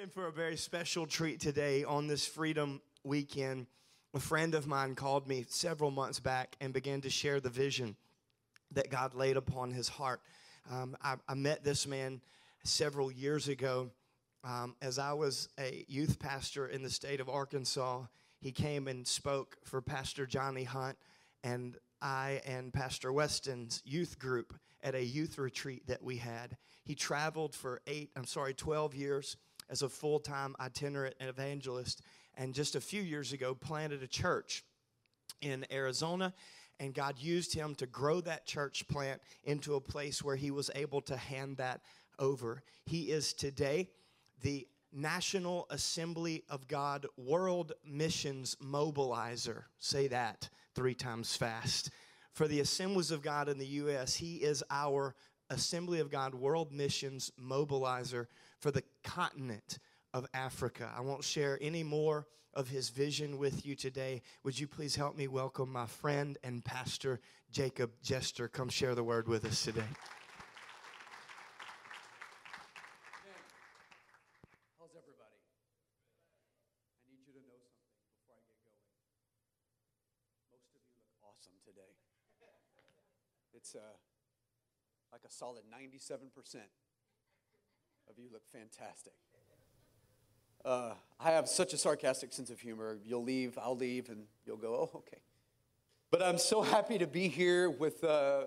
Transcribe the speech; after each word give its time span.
in 0.00 0.08
for 0.08 0.28
a 0.28 0.32
very 0.32 0.56
special 0.56 1.06
treat 1.06 1.40
today 1.40 1.84
on 1.84 2.06
this 2.06 2.26
Freedom 2.26 2.80
Weekend. 3.04 3.66
A 4.14 4.20
friend 4.20 4.54
of 4.54 4.66
mine 4.66 4.94
called 4.94 5.28
me 5.28 5.44
several 5.48 5.90
months 5.90 6.18
back 6.20 6.56
and 6.58 6.72
began 6.72 7.02
to 7.02 7.10
share 7.10 7.38
the 7.38 7.50
vision 7.50 7.96
that 8.72 8.88
God 8.88 9.12
laid 9.12 9.36
upon 9.36 9.72
his 9.72 9.88
heart. 9.88 10.22
Um, 10.70 10.96
I, 11.02 11.16
I, 11.28 11.34
met 11.34 11.64
this 11.64 11.86
man 11.86 12.22
several 12.64 13.12
years 13.12 13.48
ago 13.48 13.90
um, 14.42 14.74
as 14.80 14.98
I 14.98 15.12
was 15.12 15.50
a 15.58 15.84
youth 15.86 16.18
pastor 16.18 16.66
in 16.66 16.82
the 16.82 16.90
state 16.90 17.20
of 17.20 17.28
Arkansas. 17.28 18.04
He 18.40 18.52
came 18.52 18.88
and 18.88 19.06
spoke 19.06 19.58
for 19.64 19.82
Pastor 19.82 20.24
Johnny 20.24 20.64
Hunt 20.64 20.96
and 21.44 21.76
I 22.00 22.40
and 22.46 22.72
Pastor 22.72 23.12
Weston's 23.12 23.82
youth 23.84 24.18
group 24.18 24.54
at 24.82 24.94
a 24.94 25.04
youth 25.04 25.36
retreat 25.36 25.88
that 25.88 26.02
we 26.02 26.16
had. 26.16 26.56
He 26.84 26.94
traveled 26.94 27.54
for 27.54 27.82
eight, 27.86 28.12
I'm 28.16 28.24
sorry, 28.24 28.54
12 28.54 28.94
years 28.94 29.36
as 29.70 29.82
a 29.82 29.88
full 29.88 30.18
time 30.18 30.54
itinerant 30.60 31.14
evangelist, 31.20 32.02
and 32.36 32.54
just 32.54 32.74
a 32.76 32.80
few 32.80 33.00
years 33.00 33.32
ago 33.32 33.54
planted 33.54 34.02
a 34.02 34.06
church 34.06 34.64
in 35.40 35.64
Arizona. 35.70 36.34
And 36.78 36.94
God 36.94 37.18
used 37.18 37.54
him 37.54 37.74
to 37.76 37.86
grow 37.86 38.20
that 38.22 38.46
church 38.46 38.88
plant 38.88 39.20
into 39.44 39.74
a 39.74 39.80
place 39.80 40.22
where 40.22 40.36
he 40.36 40.50
was 40.50 40.70
able 40.74 41.02
to 41.02 41.16
hand 41.16 41.58
that 41.58 41.82
over. 42.18 42.62
He 42.86 43.10
is 43.10 43.34
today 43.34 43.88
the 44.42 44.66
National 44.92 45.66
Assembly 45.70 46.42
of 46.48 46.66
God 46.66 47.06
World 47.16 47.72
Missions 47.84 48.56
Mobilizer. 48.64 49.64
Say 49.78 50.08
that 50.08 50.48
three 50.74 50.94
times 50.94 51.36
fast. 51.36 51.90
For 52.32 52.48
the 52.48 52.60
Assemblies 52.60 53.10
of 53.10 53.22
God 53.22 53.48
in 53.48 53.58
the 53.58 53.66
U.S., 53.66 54.16
he 54.16 54.36
is 54.36 54.64
our 54.70 55.14
Assembly 55.50 56.00
of 56.00 56.10
God 56.10 56.34
World 56.34 56.72
Missions 56.72 57.30
Mobilizer 57.40 58.26
for 58.60 58.70
the 58.70 58.84
continent 59.02 59.78
of 60.12 60.26
Africa. 60.34 60.92
I 60.96 61.00
won't 61.00 61.24
share 61.24 61.58
any 61.60 61.82
more 61.82 62.26
of 62.52 62.68
his 62.68 62.90
vision 62.90 63.38
with 63.38 63.64
you 63.64 63.74
today. 63.74 64.22
Would 64.44 64.58
you 64.58 64.66
please 64.66 64.96
help 64.96 65.16
me 65.16 65.28
welcome 65.28 65.72
my 65.72 65.86
friend 65.86 66.36
and 66.44 66.64
pastor, 66.64 67.20
Jacob 67.50 67.90
Jester? 68.02 68.48
Come 68.48 68.68
share 68.68 68.94
the 68.94 69.04
word 69.04 69.28
with 69.28 69.44
us 69.44 69.64
today. 69.64 69.88
How's 74.78 74.92
everybody? 74.92 75.40
I 77.06 77.14
need 77.14 77.24
you 77.24 77.32
to 77.32 77.46
know 77.48 77.64
something 77.64 78.04
before 78.12 78.36
I 78.36 78.44
get 78.50 78.60
going. 78.66 78.84
Most 80.52 80.66
of 80.68 80.74
you 80.74 80.82
look 80.84 80.98
awesome 81.24 81.56
today. 81.64 81.96
It's 83.54 83.74
uh, 83.74 83.96
like 85.12 85.22
a 85.24 85.30
solid 85.30 85.64
97% 85.70 86.34
of 88.10 88.18
you 88.18 88.28
look 88.32 88.42
fantastic. 88.48 89.12
Uh, 90.64 90.94
I 91.20 91.30
have 91.30 91.48
such 91.48 91.72
a 91.74 91.78
sarcastic 91.78 92.32
sense 92.32 92.50
of 92.50 92.58
humor. 92.58 92.98
You'll 93.04 93.22
leave, 93.22 93.56
I'll 93.56 93.76
leave, 93.76 94.08
and 94.08 94.24
you'll 94.44 94.56
go, 94.56 94.74
oh, 94.74 94.98
okay. 94.98 95.18
But 96.10 96.20
I'm 96.20 96.38
so 96.38 96.60
happy 96.60 96.98
to 96.98 97.06
be 97.06 97.28
here 97.28 97.70
with 97.70 98.02
uh, 98.02 98.42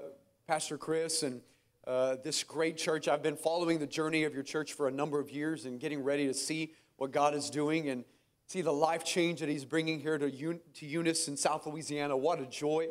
Pastor 0.48 0.78
Chris 0.78 1.24
and 1.24 1.42
uh, 1.88 2.18
this 2.26 2.44
great 2.44 2.76
church. 2.76 3.08
I've 3.08 3.24
been 3.24 3.38
following 3.38 3.80
the 3.80 3.88
journey 3.88 4.26
of 4.26 4.34
your 4.34 4.44
church 4.44 4.74
for 4.74 4.90
a 4.90 4.92
number 4.92 5.18
of 5.18 5.32
years 5.32 5.64
and 5.64 5.80
getting 5.80 6.04
ready 6.04 6.28
to 6.28 6.34
see 6.34 6.74
what 6.98 7.12
God 7.12 7.34
is 7.34 7.50
doing 7.50 7.88
and 7.88 8.04
see 8.48 8.62
the 8.62 8.74
life 8.74 9.06
change 9.06 9.40
that 9.40 9.48
He's 9.48 9.64
bringing 9.64 10.02
here 10.02 10.18
to, 10.18 10.26
Un- 10.26 10.60
to 10.74 10.86
Eunice 10.86 11.30
in 11.30 11.38
South 11.38 11.66
Louisiana. 11.66 12.18
What 12.18 12.42
a 12.42 12.46
joy 12.46 12.90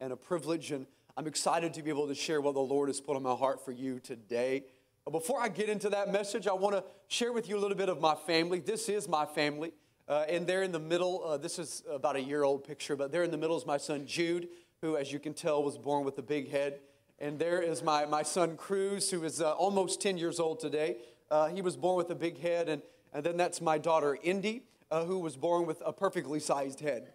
and 0.00 0.10
a 0.10 0.16
privilege. 0.16 0.70
And 0.70 0.86
I'm 1.18 1.26
excited 1.26 1.74
to 1.74 1.82
be 1.82 1.90
able 1.90 2.08
to 2.08 2.14
share 2.14 2.40
what 2.40 2.54
the 2.54 2.60
Lord 2.60 2.88
has 2.88 2.98
put 2.98 3.14
on 3.14 3.22
my 3.22 3.34
heart 3.34 3.62
for 3.62 3.72
you 3.72 4.00
today. 4.00 4.64
Before 5.10 5.38
I 5.38 5.48
get 5.48 5.68
into 5.68 5.90
that 5.90 6.10
message, 6.10 6.46
I 6.46 6.54
want 6.54 6.76
to 6.76 6.84
share 7.08 7.30
with 7.30 7.46
you 7.46 7.58
a 7.58 7.60
little 7.60 7.76
bit 7.76 7.90
of 7.90 8.00
my 8.00 8.14
family. 8.14 8.60
This 8.60 8.88
is 8.88 9.06
my 9.06 9.26
family. 9.26 9.72
Uh, 10.08 10.24
and 10.30 10.46
there 10.46 10.62
in 10.62 10.72
the 10.72 10.78
middle, 10.78 11.22
uh, 11.22 11.36
this 11.36 11.58
is 11.58 11.82
about 11.90 12.16
a 12.16 12.22
year 12.22 12.42
old 12.42 12.64
picture, 12.64 12.96
but 12.96 13.12
there 13.12 13.22
in 13.22 13.30
the 13.30 13.36
middle 13.36 13.54
is 13.54 13.66
my 13.66 13.76
son 13.76 14.06
Jude, 14.06 14.48
who, 14.80 14.96
as 14.96 15.12
you 15.12 15.18
can 15.18 15.34
tell, 15.34 15.62
was 15.62 15.76
born 15.76 16.06
with 16.06 16.16
a 16.16 16.22
big 16.22 16.50
head. 16.50 16.80
And 17.18 17.38
there 17.38 17.60
is 17.60 17.82
my, 17.82 18.06
my 18.06 18.22
son 18.22 18.56
Cruz, 18.56 19.10
who 19.10 19.22
is 19.24 19.42
uh, 19.42 19.52
almost 19.52 20.00
10 20.00 20.16
years 20.16 20.40
old 20.40 20.58
today. 20.58 20.96
Uh, 21.30 21.48
he 21.48 21.60
was 21.60 21.76
born 21.76 21.98
with 21.98 22.08
a 22.08 22.14
big 22.14 22.40
head. 22.40 22.70
And, 22.70 22.80
and 23.12 23.22
then 23.22 23.36
that's 23.36 23.60
my 23.60 23.76
daughter 23.76 24.16
Indy, 24.22 24.62
uh, 24.90 25.04
who 25.04 25.18
was 25.18 25.36
born 25.36 25.66
with 25.66 25.82
a 25.84 25.92
perfectly 25.92 26.40
sized 26.40 26.80
head. 26.80 27.12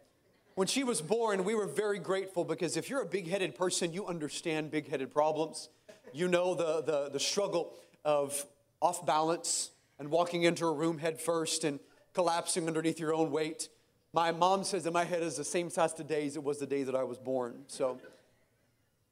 When 0.53 0.67
she 0.67 0.83
was 0.83 1.01
born, 1.01 1.43
we 1.43 1.55
were 1.55 1.67
very 1.67 1.97
grateful 1.97 2.43
because 2.43 2.77
if 2.77 2.87
you're 2.87 3.01
a 3.01 3.07
big 3.07 3.27
headed 3.27 3.55
person, 3.55 3.93
you 3.93 4.05
understand 4.05 4.69
big 4.69 4.87
headed 4.89 5.11
problems. 5.11 5.69
You 6.13 6.27
know 6.27 6.55
the, 6.55 6.81
the, 6.81 7.09
the 7.09 7.19
struggle 7.19 7.73
of 8.03 8.45
off 8.81 9.05
balance 9.05 9.71
and 9.99 10.09
walking 10.09 10.43
into 10.43 10.65
a 10.65 10.73
room 10.73 10.97
head 10.97 11.19
first 11.19 11.63
and 11.63 11.79
collapsing 12.13 12.67
underneath 12.67 12.99
your 12.99 13.13
own 13.13 13.31
weight. 13.31 13.69
My 14.13 14.31
mom 14.31 14.63
says 14.63 14.85
that 14.85 14.93
my 14.93 15.03
head 15.03 15.21
is 15.21 15.35
the 15.35 15.43
same 15.43 15.69
size 15.69 15.93
today 15.93 16.25
as 16.25 16.35
it 16.35 16.43
was 16.43 16.57
the 16.57 16.65
day 16.65 16.83
that 16.83 16.95
I 16.95 17.03
was 17.03 17.17
born. 17.17 17.63
So 17.67 17.99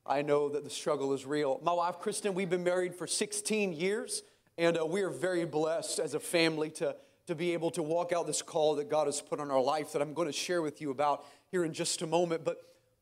I 0.06 0.22
know 0.22 0.50
that 0.50 0.64
the 0.64 0.70
struggle 0.70 1.14
is 1.14 1.26
real. 1.26 1.60
My 1.64 1.74
wife, 1.74 2.00
Kristen, 2.00 2.34
we've 2.34 2.50
been 2.50 2.64
married 2.64 2.96
for 2.96 3.06
16 3.06 3.74
years, 3.74 4.24
and 4.58 4.78
uh, 4.78 4.86
we 4.86 5.02
are 5.02 5.10
very 5.10 5.46
blessed 5.46 6.00
as 6.00 6.14
a 6.14 6.20
family 6.20 6.70
to, 6.72 6.96
to 7.28 7.36
be 7.36 7.54
able 7.54 7.70
to 7.72 7.84
walk 7.84 8.14
out 8.14 8.26
this 8.26 8.42
call 8.42 8.76
that 8.76 8.90
God 8.90 9.08
has 9.08 9.22
put 9.22 9.40
on 9.40 9.52
our 9.52 9.62
life 9.62 9.94
that 9.94 10.02
I'm 10.02 10.14
going 10.14 10.28
to 10.28 10.34
share 10.34 10.62
with 10.62 10.82
you 10.82 10.90
about 10.90 11.26
here 11.52 11.64
in 11.64 11.74
just 11.74 12.02
a 12.02 12.08
moment. 12.08 12.44
But 12.44 12.58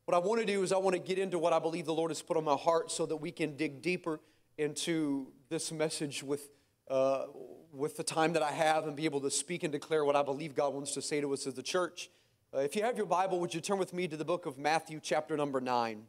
what 0.06 0.14
I 0.14 0.18
want 0.18 0.40
to 0.40 0.46
do 0.46 0.62
is 0.62 0.72
I 0.72 0.76
want 0.76 0.94
to 0.94 1.00
get 1.00 1.18
into 1.18 1.36
what 1.36 1.52
I 1.52 1.58
believe 1.58 1.84
the 1.84 1.92
Lord 1.92 2.12
has 2.12 2.22
put 2.22 2.36
on 2.36 2.44
my 2.44 2.54
heart 2.54 2.92
so 2.92 3.06
that 3.06 3.16
we 3.16 3.32
can 3.32 3.56
dig 3.56 3.82
deeper 3.82 4.20
into 4.56 5.32
this 5.48 5.72
message 5.72 6.22
with, 6.22 6.48
uh, 6.88 7.24
with 7.72 7.96
the 7.96 8.04
time 8.04 8.32
that 8.34 8.42
I 8.42 8.52
have 8.52 8.86
and 8.86 8.96
be 8.96 9.04
able 9.04 9.20
to 9.22 9.30
speak 9.32 9.64
and 9.64 9.72
declare 9.72 10.04
what 10.04 10.14
I 10.14 10.22
believe 10.22 10.54
God 10.54 10.72
wants 10.72 10.94
to 10.94 11.02
say 11.02 11.20
to 11.20 11.32
us 11.32 11.44
as 11.48 11.54
the 11.54 11.62
church. 11.62 12.08
Uh, 12.54 12.60
if 12.60 12.76
you 12.76 12.84
have 12.84 12.96
your 12.96 13.06
Bible, 13.06 13.40
would 13.40 13.52
you 13.52 13.60
turn 13.60 13.78
with 13.78 13.92
me 13.92 14.06
to 14.06 14.16
the 14.16 14.24
book 14.24 14.46
of 14.46 14.58
Matthew, 14.58 15.00
chapter 15.02 15.36
number 15.36 15.60
9? 15.60 16.04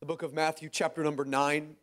The 0.00 0.06
book 0.06 0.22
of 0.22 0.34
Matthew, 0.34 0.68
chapter 0.70 1.02
number 1.02 1.24
9. 1.24 1.76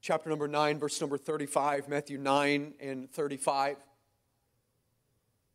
Chapter 0.00 0.30
number 0.30 0.46
9, 0.46 0.78
verse 0.78 1.00
number 1.00 1.18
35, 1.18 1.88
Matthew 1.88 2.16
9 2.16 2.74
and 2.80 3.10
35. 3.10 3.76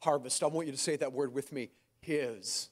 harvest. 0.00 0.42
I 0.42 0.46
want 0.46 0.66
you 0.66 0.72
to 0.72 0.78
say 0.78 0.96
that 0.96 1.12
word 1.12 1.34
with 1.34 1.52
me 1.52 1.70
His. 2.00 2.68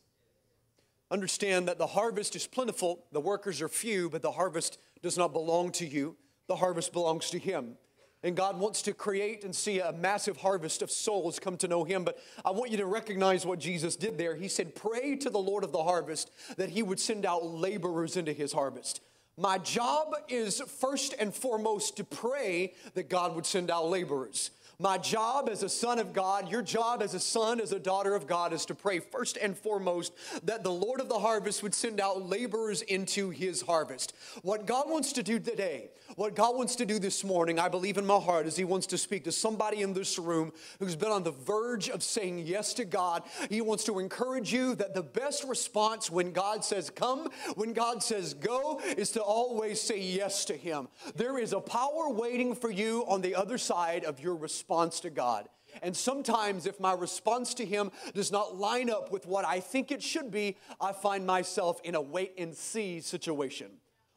Understand 1.10 1.68
that 1.68 1.78
the 1.78 1.86
harvest 1.86 2.36
is 2.36 2.46
plentiful, 2.46 3.04
the 3.12 3.20
workers 3.20 3.62
are 3.62 3.68
few, 3.68 4.10
but 4.10 4.22
the 4.22 4.32
harvest 4.32 4.78
does 5.02 5.16
not 5.16 5.32
belong 5.32 5.72
to 5.72 5.86
you. 5.86 6.16
The 6.48 6.56
harvest 6.56 6.92
belongs 6.92 7.30
to 7.30 7.38
Him. 7.38 7.76
And 8.22 8.36
God 8.36 8.58
wants 8.58 8.82
to 8.82 8.92
create 8.92 9.44
and 9.44 9.54
see 9.54 9.78
a 9.78 9.92
massive 9.92 10.38
harvest 10.38 10.82
of 10.82 10.90
souls 10.90 11.38
come 11.38 11.56
to 11.58 11.68
know 11.68 11.84
Him. 11.84 12.04
But 12.04 12.18
I 12.44 12.50
want 12.50 12.72
you 12.72 12.76
to 12.78 12.86
recognize 12.86 13.46
what 13.46 13.60
Jesus 13.60 13.94
did 13.94 14.18
there. 14.18 14.34
He 14.34 14.48
said, 14.48 14.74
Pray 14.74 15.14
to 15.16 15.30
the 15.30 15.38
Lord 15.38 15.62
of 15.62 15.72
the 15.72 15.82
harvest 15.82 16.30
that 16.56 16.70
He 16.70 16.82
would 16.82 16.98
send 16.98 17.24
out 17.24 17.46
laborers 17.46 18.16
into 18.16 18.32
His 18.32 18.52
harvest. 18.52 19.00
My 19.36 19.56
job 19.58 20.14
is 20.28 20.60
first 20.60 21.14
and 21.20 21.32
foremost 21.32 21.96
to 21.98 22.04
pray 22.04 22.74
that 22.94 23.08
God 23.08 23.36
would 23.36 23.46
send 23.46 23.70
out 23.70 23.88
laborers. 23.88 24.50
My 24.80 24.96
job 24.96 25.48
as 25.48 25.64
a 25.64 25.68
son 25.68 25.98
of 25.98 26.12
God, 26.12 26.48
your 26.48 26.62
job 26.62 27.02
as 27.02 27.12
a 27.12 27.18
son, 27.18 27.60
as 27.60 27.72
a 27.72 27.80
daughter 27.80 28.14
of 28.14 28.28
God, 28.28 28.52
is 28.52 28.64
to 28.66 28.76
pray 28.76 29.00
first 29.00 29.36
and 29.36 29.58
foremost 29.58 30.12
that 30.44 30.62
the 30.62 30.70
Lord 30.70 31.00
of 31.00 31.08
the 31.08 31.18
harvest 31.18 31.64
would 31.64 31.74
send 31.74 32.00
out 32.00 32.28
laborers 32.28 32.82
into 32.82 33.30
his 33.30 33.60
harvest. 33.60 34.14
What 34.42 34.66
God 34.66 34.88
wants 34.88 35.12
to 35.14 35.24
do 35.24 35.40
today, 35.40 35.90
what 36.14 36.36
God 36.36 36.54
wants 36.54 36.76
to 36.76 36.86
do 36.86 37.00
this 37.00 37.24
morning, 37.24 37.58
I 37.58 37.68
believe 37.68 37.98
in 37.98 38.06
my 38.06 38.20
heart, 38.20 38.46
is 38.46 38.54
he 38.54 38.62
wants 38.62 38.86
to 38.88 38.98
speak 38.98 39.24
to 39.24 39.32
somebody 39.32 39.82
in 39.82 39.94
this 39.94 40.16
room 40.16 40.52
who's 40.78 40.94
been 40.94 41.10
on 41.10 41.24
the 41.24 41.32
verge 41.32 41.88
of 41.88 42.04
saying 42.04 42.46
yes 42.46 42.72
to 42.74 42.84
God. 42.84 43.24
He 43.50 43.60
wants 43.60 43.82
to 43.82 43.98
encourage 43.98 44.52
you 44.52 44.76
that 44.76 44.94
the 44.94 45.02
best 45.02 45.42
response 45.42 46.08
when 46.08 46.30
God 46.30 46.64
says 46.64 46.88
come, 46.88 47.30
when 47.56 47.72
God 47.72 48.00
says 48.00 48.32
go, 48.32 48.80
is 48.96 49.10
to 49.10 49.22
always 49.22 49.80
say 49.80 50.00
yes 50.00 50.44
to 50.44 50.56
him. 50.56 50.86
There 51.16 51.36
is 51.36 51.52
a 51.52 51.60
power 51.60 52.10
waiting 52.10 52.54
for 52.54 52.70
you 52.70 53.04
on 53.08 53.22
the 53.22 53.34
other 53.34 53.58
side 53.58 54.04
of 54.04 54.20
your 54.20 54.36
response 54.36 54.67
response 54.68 55.00
to 55.00 55.08
God. 55.08 55.48
And 55.82 55.96
sometimes, 55.96 56.66
if 56.66 56.78
my 56.78 56.92
response 56.92 57.54
to 57.54 57.64
Him 57.64 57.90
does 58.12 58.30
not 58.30 58.56
line 58.56 58.90
up 58.90 59.10
with 59.10 59.26
what 59.26 59.46
I 59.46 59.60
think 59.60 59.90
it 59.90 60.02
should 60.02 60.30
be, 60.30 60.56
I 60.78 60.92
find 60.92 61.26
myself 61.26 61.80
in 61.84 61.94
a 61.94 62.00
wait 62.02 62.34
and 62.36 62.54
see 62.54 63.00
situation. 63.00 63.68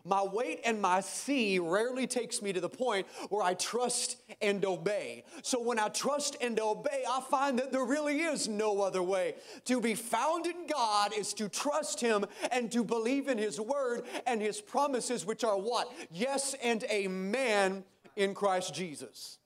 My 0.04 0.24
wait 0.24 0.60
and 0.66 0.82
my 0.82 1.00
see 1.00 1.60
rarely 1.60 2.06
takes 2.06 2.42
me 2.42 2.52
to 2.52 2.60
the 2.60 2.70
point 2.70 3.08
where 3.30 3.44
I 3.44 3.54
trust 3.54 4.18
and 4.42 4.66
obey. 4.66 5.24
So 5.42 5.62
when 5.62 5.80
I 5.80 5.88
trust 5.90 6.36
and 6.42 6.60
obey, 6.60 7.04
I 7.08 7.22
find 7.22 7.58
that 7.60 7.72
there 7.72 7.86
really 7.86 8.22
is 8.22 8.50
no 8.50 8.82
other 8.82 9.04
way. 9.04 9.36
To 9.66 9.80
be 9.80 9.94
found 9.94 10.48
in 10.48 10.68
God 10.68 11.14
is 11.16 11.34
to 11.36 11.48
trust 11.48 12.02
Him 12.02 12.26
and 12.52 12.70
to 12.74 12.84
believe 12.84 13.30
in 13.30 13.38
His 13.38 13.58
word 13.60 14.04
and 14.28 14.42
His 14.42 14.60
promises, 14.60 15.26
which 15.26 15.46
are 15.46 15.58
what? 15.58 15.90
Yes 16.12 16.56
and 16.62 16.84
amen 16.86 17.86
in 18.18 18.34
Christ 18.34 18.74
Jesus. 18.74 19.38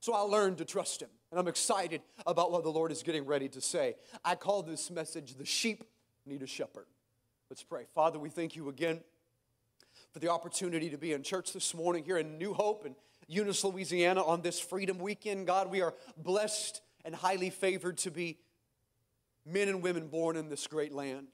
So 0.00 0.14
I 0.14 0.20
learned 0.20 0.58
to 0.58 0.64
trust 0.64 1.02
Him. 1.02 1.08
And 1.30 1.40
I'm 1.40 1.48
excited 1.48 2.02
about 2.26 2.52
what 2.52 2.62
the 2.62 2.70
Lord 2.70 2.92
is 2.92 3.02
getting 3.02 3.26
ready 3.26 3.48
to 3.50 3.60
say. 3.60 3.96
I 4.24 4.36
call 4.36 4.62
this 4.62 4.90
message 4.90 5.34
The 5.34 5.44
Sheep 5.44 5.84
Need 6.24 6.42
a 6.42 6.46
Shepherd. 6.46 6.86
Let's 7.50 7.62
pray. 7.62 7.84
Father, 7.94 8.18
we 8.18 8.30
thank 8.30 8.56
you 8.56 8.68
again 8.68 9.00
for 10.12 10.20
the 10.20 10.28
opportunity 10.28 10.90
to 10.90 10.98
be 10.98 11.12
in 11.12 11.22
church 11.22 11.52
this 11.52 11.74
morning 11.74 12.04
here 12.04 12.18
in 12.18 12.38
New 12.38 12.54
Hope 12.54 12.84
and 12.84 12.94
Eunice, 13.28 13.64
Louisiana 13.64 14.22
on 14.22 14.42
this 14.42 14.60
Freedom 14.60 14.98
Weekend. 14.98 15.46
God, 15.46 15.70
we 15.70 15.82
are 15.82 15.94
blessed 16.16 16.80
and 17.04 17.14
highly 17.14 17.50
favored 17.50 17.98
to 17.98 18.10
be 18.10 18.38
men 19.44 19.68
and 19.68 19.82
women 19.82 20.08
born 20.08 20.36
in 20.36 20.48
this 20.48 20.66
great 20.66 20.92
land. 20.92 21.28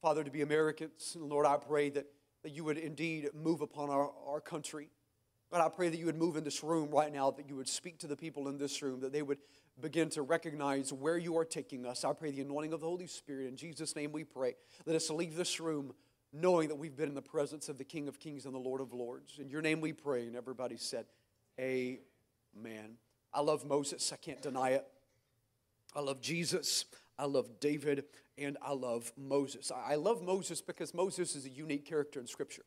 Father, 0.00 0.22
to 0.22 0.30
be 0.30 0.42
Americans. 0.42 1.12
And 1.14 1.28
Lord, 1.30 1.46
I 1.46 1.56
pray 1.56 1.90
that, 1.90 2.06
that 2.42 2.52
you 2.52 2.64
would 2.64 2.78
indeed 2.78 3.30
move 3.34 3.62
upon 3.62 3.90
our, 3.90 4.10
our 4.26 4.40
country. 4.40 4.90
God, 5.52 5.64
I 5.64 5.68
pray 5.68 5.88
that 5.88 5.96
you 5.96 6.06
would 6.06 6.16
move 6.16 6.36
in 6.36 6.44
this 6.44 6.64
room 6.64 6.90
right 6.90 7.12
now, 7.12 7.30
that 7.30 7.48
you 7.48 7.56
would 7.56 7.68
speak 7.68 7.98
to 7.98 8.06
the 8.06 8.16
people 8.16 8.48
in 8.48 8.58
this 8.58 8.82
room, 8.82 9.00
that 9.00 9.12
they 9.12 9.22
would 9.22 9.38
begin 9.80 10.08
to 10.10 10.22
recognize 10.22 10.92
where 10.92 11.18
you 11.18 11.36
are 11.36 11.44
taking 11.44 11.86
us. 11.86 12.04
I 12.04 12.12
pray 12.12 12.30
the 12.30 12.42
anointing 12.42 12.72
of 12.72 12.80
the 12.80 12.86
Holy 12.86 13.06
Spirit. 13.06 13.48
In 13.48 13.56
Jesus' 13.56 13.94
name 13.94 14.12
we 14.12 14.24
pray. 14.24 14.54
Let 14.86 14.96
us 14.96 15.10
leave 15.10 15.36
this 15.36 15.60
room 15.60 15.92
knowing 16.32 16.68
that 16.68 16.74
we've 16.74 16.96
been 16.96 17.08
in 17.08 17.14
the 17.14 17.22
presence 17.22 17.68
of 17.68 17.78
the 17.78 17.84
King 17.84 18.08
of 18.08 18.18
Kings 18.18 18.44
and 18.44 18.54
the 18.54 18.58
Lord 18.58 18.80
of 18.80 18.92
Lords. 18.92 19.38
In 19.38 19.48
your 19.48 19.62
name 19.62 19.80
we 19.80 19.92
pray. 19.92 20.26
And 20.26 20.36
everybody 20.36 20.76
said, 20.76 21.06
Amen. 21.60 22.96
I 23.32 23.40
love 23.40 23.64
Moses. 23.64 24.12
I 24.12 24.16
can't 24.16 24.42
deny 24.42 24.70
it. 24.70 24.86
I 25.94 26.00
love 26.00 26.20
Jesus. 26.20 26.84
I 27.18 27.26
love 27.26 27.60
David. 27.60 28.04
And 28.36 28.56
I 28.60 28.72
love 28.72 29.12
Moses. 29.16 29.70
I 29.70 29.94
love 29.94 30.22
Moses 30.22 30.60
because 30.60 30.92
Moses 30.92 31.36
is 31.36 31.46
a 31.46 31.50
unique 31.50 31.84
character 31.84 32.18
in 32.18 32.26
Scripture. 32.26 32.64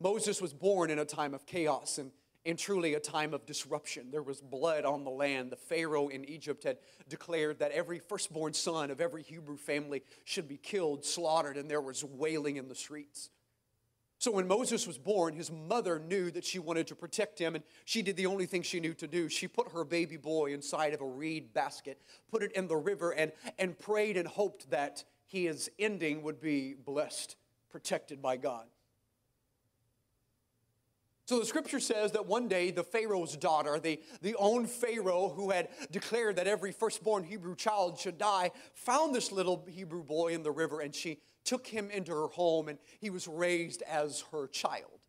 Moses 0.00 0.40
was 0.40 0.52
born 0.54 0.90
in 0.90 0.98
a 0.98 1.04
time 1.04 1.34
of 1.34 1.46
chaos 1.46 1.98
and 1.98 2.10
in 2.44 2.56
truly 2.56 2.94
a 2.94 3.00
time 3.00 3.34
of 3.34 3.44
disruption. 3.44 4.10
There 4.10 4.22
was 4.22 4.40
blood 4.40 4.84
on 4.86 5.04
the 5.04 5.10
land. 5.10 5.52
The 5.52 5.56
Pharaoh 5.56 6.08
in 6.08 6.24
Egypt 6.24 6.64
had 6.64 6.78
declared 7.08 7.58
that 7.58 7.72
every 7.72 7.98
firstborn 7.98 8.54
son 8.54 8.90
of 8.90 9.00
every 9.00 9.22
Hebrew 9.22 9.58
family 9.58 10.02
should 10.24 10.48
be 10.48 10.56
killed, 10.56 11.04
slaughtered, 11.04 11.58
and 11.58 11.70
there 11.70 11.82
was 11.82 12.02
wailing 12.02 12.56
in 12.56 12.68
the 12.68 12.74
streets. 12.74 13.28
So 14.18 14.30
when 14.30 14.46
Moses 14.46 14.86
was 14.86 14.98
born, 14.98 15.34
his 15.34 15.50
mother 15.50 15.98
knew 15.98 16.30
that 16.30 16.44
she 16.44 16.58
wanted 16.58 16.86
to 16.88 16.94
protect 16.94 17.38
him, 17.38 17.54
and 17.54 17.64
she 17.86 18.02
did 18.02 18.16
the 18.16 18.26
only 18.26 18.44
thing 18.44 18.62
she 18.62 18.80
knew 18.80 18.92
to 18.94 19.06
do. 19.06 19.30
She 19.30 19.48
put 19.48 19.72
her 19.72 19.84
baby 19.84 20.18
boy 20.18 20.52
inside 20.52 20.92
of 20.92 21.00
a 21.00 21.06
reed 21.06 21.54
basket, 21.54 22.00
put 22.30 22.42
it 22.42 22.52
in 22.52 22.68
the 22.68 22.76
river, 22.76 23.12
and, 23.12 23.32
and 23.58 23.78
prayed 23.78 24.18
and 24.18 24.28
hoped 24.28 24.70
that 24.70 25.04
his 25.26 25.70
ending 25.78 26.22
would 26.22 26.38
be 26.38 26.74
blessed, 26.74 27.36
protected 27.70 28.20
by 28.20 28.36
God. 28.36 28.66
So 31.30 31.38
the 31.38 31.46
scripture 31.46 31.78
says 31.78 32.10
that 32.10 32.26
one 32.26 32.48
day 32.48 32.72
the 32.72 32.82
Pharaoh's 32.82 33.36
daughter, 33.36 33.78
the, 33.78 34.00
the 34.20 34.34
own 34.34 34.66
Pharaoh 34.66 35.28
who 35.28 35.50
had 35.50 35.68
declared 35.92 36.34
that 36.34 36.48
every 36.48 36.72
firstborn 36.72 37.22
Hebrew 37.22 37.54
child 37.54 38.00
should 38.00 38.18
die, 38.18 38.50
found 38.74 39.14
this 39.14 39.30
little 39.30 39.64
Hebrew 39.70 40.02
boy 40.02 40.32
in 40.34 40.42
the 40.42 40.50
river 40.50 40.80
and 40.80 40.92
she 40.92 41.20
took 41.44 41.68
him 41.68 41.88
into 41.88 42.10
her 42.10 42.26
home 42.26 42.66
and 42.66 42.80
he 42.98 43.10
was 43.10 43.28
raised 43.28 43.82
as 43.82 44.24
her 44.32 44.48
child. 44.48 44.99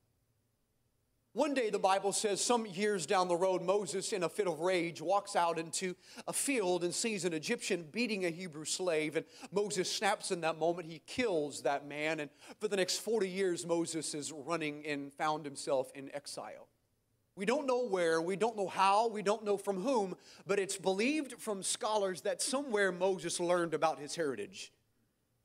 One 1.34 1.54
day, 1.54 1.70
the 1.70 1.80
Bible 1.80 2.12
says, 2.12 2.44
some 2.44 2.66
years 2.66 3.06
down 3.06 3.30
the 3.30 3.38
road, 3.38 3.62
Moses, 3.62 4.12
in 4.12 4.24
a 4.24 4.28
fit 4.28 4.48
of 4.48 4.60
rage, 4.60 5.02
walks 5.02 5.34
out 5.34 5.58
into 5.58 5.96
a 6.28 6.34
field 6.34 6.84
and 6.84 6.94
sees 6.94 7.24
an 7.24 7.32
Egyptian 7.32 7.86
beating 7.90 8.26
a 8.26 8.30
Hebrew 8.30 8.66
slave. 8.66 9.16
And 9.16 9.26
Moses 9.50 9.90
snaps 9.90 10.32
in 10.32 10.42
that 10.42 10.60
moment. 10.60 10.90
He 10.90 11.02
kills 11.08 11.62
that 11.62 11.88
man. 11.88 12.20
And 12.20 12.30
for 12.60 12.68
the 12.68 12.76
next 12.76 12.98
40 12.98 13.30
years, 13.30 13.66
Moses 13.66 14.14
is 14.14 14.34
running 14.34 14.86
and 14.86 15.14
found 15.14 15.46
himself 15.46 15.90
in 15.96 16.14
exile. 16.14 16.68
We 17.38 17.46
don't 17.46 17.66
know 17.66 17.86
where, 17.86 18.22
we 18.22 18.36
don't 18.36 18.58
know 18.58 18.68
how, 18.68 19.08
we 19.08 19.22
don't 19.22 19.46
know 19.46 19.56
from 19.56 19.82
whom, 19.82 20.18
but 20.46 20.60
it's 20.60 20.76
believed 20.76 21.36
from 21.40 21.64
scholars 21.64 22.22
that 22.22 22.42
somewhere 22.42 22.92
Moses 22.92 23.40
learned 23.40 23.74
about 23.74 24.00
his 24.00 24.18
heritage. 24.18 24.74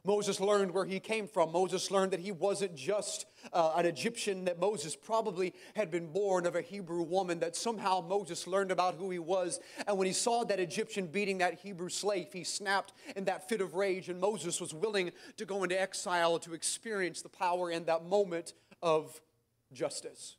Moses 0.06 0.40
learned 0.40 0.72
where 0.72 0.84
he 0.84 1.00
came 1.00 1.26
from. 1.26 1.50
Moses 1.50 1.90
learned 1.90 2.12
that 2.12 2.20
he 2.20 2.30
wasn't 2.30 2.76
just 2.76 3.26
uh, 3.52 3.72
an 3.76 3.86
Egyptian, 3.86 4.44
that 4.44 4.60
Moses 4.60 4.94
probably 4.94 5.52
had 5.74 5.90
been 5.90 6.12
born 6.12 6.46
of 6.46 6.54
a 6.54 6.62
Hebrew 6.62 7.02
woman, 7.02 7.40
that 7.40 7.56
somehow 7.56 8.00
Moses 8.00 8.46
learned 8.46 8.70
about 8.70 8.94
who 8.94 9.10
he 9.10 9.18
was. 9.18 9.58
And 9.86 9.98
when 9.98 10.06
he 10.06 10.12
saw 10.12 10.44
that 10.44 10.60
Egyptian 10.60 11.08
beating 11.08 11.38
that 11.38 11.54
Hebrew 11.54 11.88
slave, 11.88 12.28
he 12.32 12.44
snapped 12.44 12.92
in 13.16 13.24
that 13.24 13.48
fit 13.48 13.60
of 13.60 13.74
rage, 13.74 14.08
and 14.08 14.20
Moses 14.20 14.60
was 14.60 14.72
willing 14.72 15.10
to 15.36 15.44
go 15.44 15.64
into 15.64 15.80
exile 15.80 16.38
to 16.38 16.54
experience 16.54 17.22
the 17.22 17.28
power 17.28 17.70
in 17.70 17.84
that 17.86 18.04
moment 18.04 18.54
of 18.82 19.20
justice. 19.72 20.36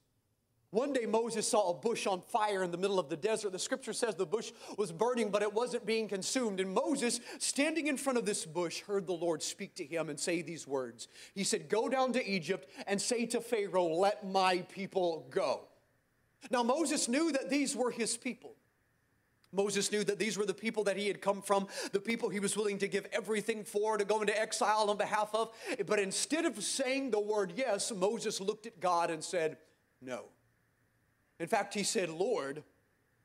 One 0.71 0.91
day 0.91 1.05
Moses 1.05 1.47
saw 1.47 1.69
a 1.69 1.73
bush 1.73 2.05
on 2.07 2.19
fire 2.19 2.61
in 2.61 2.71
the 2.71 2.77
middle 2.77 2.99
of 2.99 3.07
the 3.07 3.15
desert. 3.15 3.53
The 3.53 3.59
scripture 3.59 3.93
says 3.93 4.15
the 4.15 4.25
bush 4.25 4.51
was 4.77 4.91
burning, 4.91 5.29
but 5.29 5.41
it 5.41 5.53
wasn't 5.53 5.85
being 5.85 6.09
consumed. 6.09 6.59
And 6.59 6.73
Moses, 6.73 7.21
standing 7.39 7.87
in 7.87 7.95
front 7.95 8.17
of 8.17 8.25
this 8.25 8.45
bush, 8.45 8.81
heard 8.81 9.07
the 9.07 9.13
Lord 9.13 9.41
speak 9.41 9.75
to 9.75 9.85
him 9.85 10.09
and 10.09 10.19
say 10.19 10.41
these 10.41 10.67
words. 10.67 11.07
He 11.33 11.45
said, 11.45 11.69
Go 11.69 11.87
down 11.87 12.11
to 12.13 12.29
Egypt 12.29 12.69
and 12.85 13.01
say 13.01 13.25
to 13.27 13.39
Pharaoh, 13.39 13.87
Let 13.87 14.29
my 14.29 14.59
people 14.69 15.27
go. 15.29 15.61
Now, 16.51 16.63
Moses 16.63 17.07
knew 17.07 17.31
that 17.31 17.49
these 17.49 17.73
were 17.73 17.91
his 17.91 18.17
people. 18.17 18.55
Moses 19.53 19.89
knew 19.89 20.03
that 20.03 20.19
these 20.19 20.37
were 20.37 20.45
the 20.45 20.53
people 20.53 20.83
that 20.83 20.97
he 20.97 21.07
had 21.07 21.21
come 21.21 21.41
from, 21.41 21.67
the 21.93 22.01
people 22.01 22.27
he 22.27 22.41
was 22.41 22.57
willing 22.57 22.77
to 22.79 22.87
give 22.89 23.07
everything 23.13 23.63
for, 23.63 23.97
to 23.97 24.03
go 24.03 24.19
into 24.19 24.37
exile 24.37 24.89
on 24.89 24.97
behalf 24.97 25.29
of. 25.33 25.51
But 25.85 25.99
instead 25.99 26.43
of 26.43 26.61
saying 26.61 27.11
the 27.11 27.19
word 27.21 27.53
yes, 27.55 27.93
Moses 27.93 28.41
looked 28.41 28.65
at 28.65 28.81
God 28.81 29.09
and 29.09 29.23
said, 29.23 29.57
No. 30.01 30.25
In 31.39 31.47
fact, 31.47 31.73
he 31.73 31.83
said, 31.83 32.09
Lord, 32.09 32.63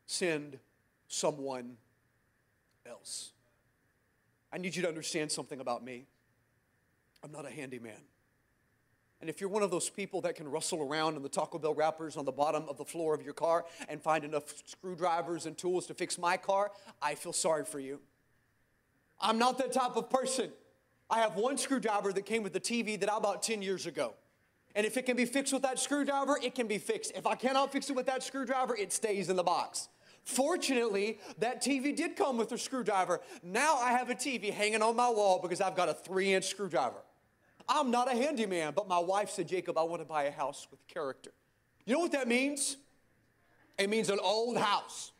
send 0.06 0.58
someone 1.08 1.76
else. 2.86 3.32
I 4.52 4.58
need 4.58 4.76
you 4.76 4.82
to 4.82 4.88
understand 4.88 5.32
something 5.32 5.60
about 5.60 5.84
me. 5.84 6.06
I'm 7.24 7.32
not 7.32 7.46
a 7.46 7.50
handyman. 7.50 8.00
And 9.20 9.30
if 9.30 9.40
you're 9.40 9.48
one 9.48 9.62
of 9.62 9.70
those 9.70 9.88
people 9.88 10.20
that 10.22 10.34
can 10.34 10.50
rustle 10.50 10.82
around 10.82 11.14
in 11.14 11.22
the 11.22 11.28
Taco 11.28 11.56
Bell 11.56 11.74
wrappers 11.74 12.16
on 12.16 12.24
the 12.24 12.32
bottom 12.32 12.64
of 12.68 12.76
the 12.76 12.84
floor 12.84 13.14
of 13.14 13.22
your 13.22 13.32
car 13.34 13.64
and 13.88 14.02
find 14.02 14.24
enough 14.24 14.52
screwdrivers 14.66 15.46
and 15.46 15.56
tools 15.56 15.86
to 15.86 15.94
fix 15.94 16.18
my 16.18 16.36
car, 16.36 16.72
I 17.00 17.14
feel 17.14 17.32
sorry 17.32 17.64
for 17.64 17.78
you. 17.78 18.00
I'm 19.20 19.38
not 19.38 19.58
that 19.58 19.72
type 19.72 19.94
of 19.94 20.10
person. 20.10 20.50
I 21.08 21.20
have 21.20 21.36
one 21.36 21.56
screwdriver 21.56 22.12
that 22.12 22.26
came 22.26 22.42
with 22.42 22.52
the 22.52 22.60
TV 22.60 22.98
that 22.98 23.12
I 23.12 23.20
bought 23.20 23.42
10 23.42 23.62
years 23.62 23.86
ago. 23.86 24.14
And 24.74 24.86
if 24.86 24.96
it 24.96 25.06
can 25.06 25.16
be 25.16 25.24
fixed 25.24 25.52
with 25.52 25.62
that 25.62 25.78
screwdriver, 25.78 26.38
it 26.42 26.54
can 26.54 26.66
be 26.66 26.78
fixed. 26.78 27.12
If 27.14 27.26
I 27.26 27.34
cannot 27.34 27.72
fix 27.72 27.90
it 27.90 27.96
with 27.96 28.06
that 28.06 28.22
screwdriver, 28.22 28.76
it 28.76 28.92
stays 28.92 29.28
in 29.28 29.36
the 29.36 29.42
box. 29.42 29.88
Fortunately, 30.24 31.18
that 31.38 31.62
TV 31.62 31.94
did 31.94 32.16
come 32.16 32.36
with 32.36 32.52
a 32.52 32.58
screwdriver. 32.58 33.20
Now 33.42 33.76
I 33.76 33.92
have 33.92 34.08
a 34.08 34.14
TV 34.14 34.52
hanging 34.52 34.80
on 34.80 34.96
my 34.96 35.10
wall 35.10 35.40
because 35.42 35.60
I've 35.60 35.76
got 35.76 35.88
a 35.88 35.94
three 35.94 36.32
inch 36.32 36.46
screwdriver. 36.46 37.02
I'm 37.68 37.90
not 37.90 38.12
a 38.12 38.16
handyman, 38.16 38.72
but 38.74 38.88
my 38.88 38.98
wife 38.98 39.30
said, 39.30 39.48
Jacob, 39.48 39.78
I 39.78 39.82
want 39.82 40.00
to 40.00 40.06
buy 40.06 40.24
a 40.24 40.30
house 40.30 40.66
with 40.70 40.86
character. 40.88 41.32
You 41.84 41.94
know 41.94 42.00
what 42.00 42.12
that 42.12 42.28
means? 42.28 42.76
It 43.78 43.90
means 43.90 44.10
an 44.10 44.20
old 44.22 44.56
house. 44.56 45.12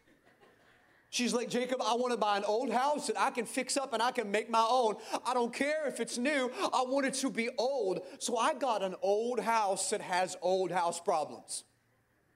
She's 1.12 1.34
like, 1.34 1.50
Jacob, 1.50 1.82
I 1.84 1.92
want 1.92 2.12
to 2.12 2.16
buy 2.16 2.38
an 2.38 2.44
old 2.44 2.72
house 2.72 3.08
that 3.08 3.20
I 3.20 3.30
can 3.30 3.44
fix 3.44 3.76
up 3.76 3.92
and 3.92 4.02
I 4.02 4.12
can 4.12 4.30
make 4.30 4.48
my 4.48 4.66
own. 4.66 4.94
I 5.26 5.34
don't 5.34 5.52
care 5.52 5.86
if 5.86 6.00
it's 6.00 6.16
new, 6.16 6.50
I 6.72 6.84
want 6.86 7.04
it 7.04 7.12
to 7.16 7.28
be 7.28 7.50
old. 7.58 8.00
So 8.18 8.38
I 8.38 8.54
got 8.54 8.82
an 8.82 8.94
old 9.02 9.38
house 9.38 9.90
that 9.90 10.00
has 10.00 10.38
old 10.40 10.70
house 10.70 10.98
problems. 10.98 11.64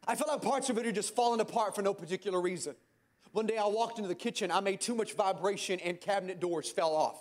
I 0.07 0.15
feel 0.15 0.27
like 0.29 0.43
parts 0.43 0.69
of 0.69 0.77
it 0.77 0.85
are 0.85 0.93
just 0.93 1.17
falling 1.17 1.41
apart 1.41 1.75
for 1.75 1.81
no 1.81 1.95
particular 1.95 2.39
reason. 2.39 2.75
One 3.33 3.47
day 3.47 3.57
I 3.57 3.67
walked 3.67 3.97
into 3.97 4.09
the 4.09 4.15
kitchen, 4.15 4.51
I 4.51 4.61
made 4.61 4.83
too 4.83 4.95
much 4.95 5.15
vibration, 5.15 5.81
and 5.81 5.99
cabinet 5.99 6.39
doors 6.39 6.71
fell 6.71 6.95
off. 6.95 7.17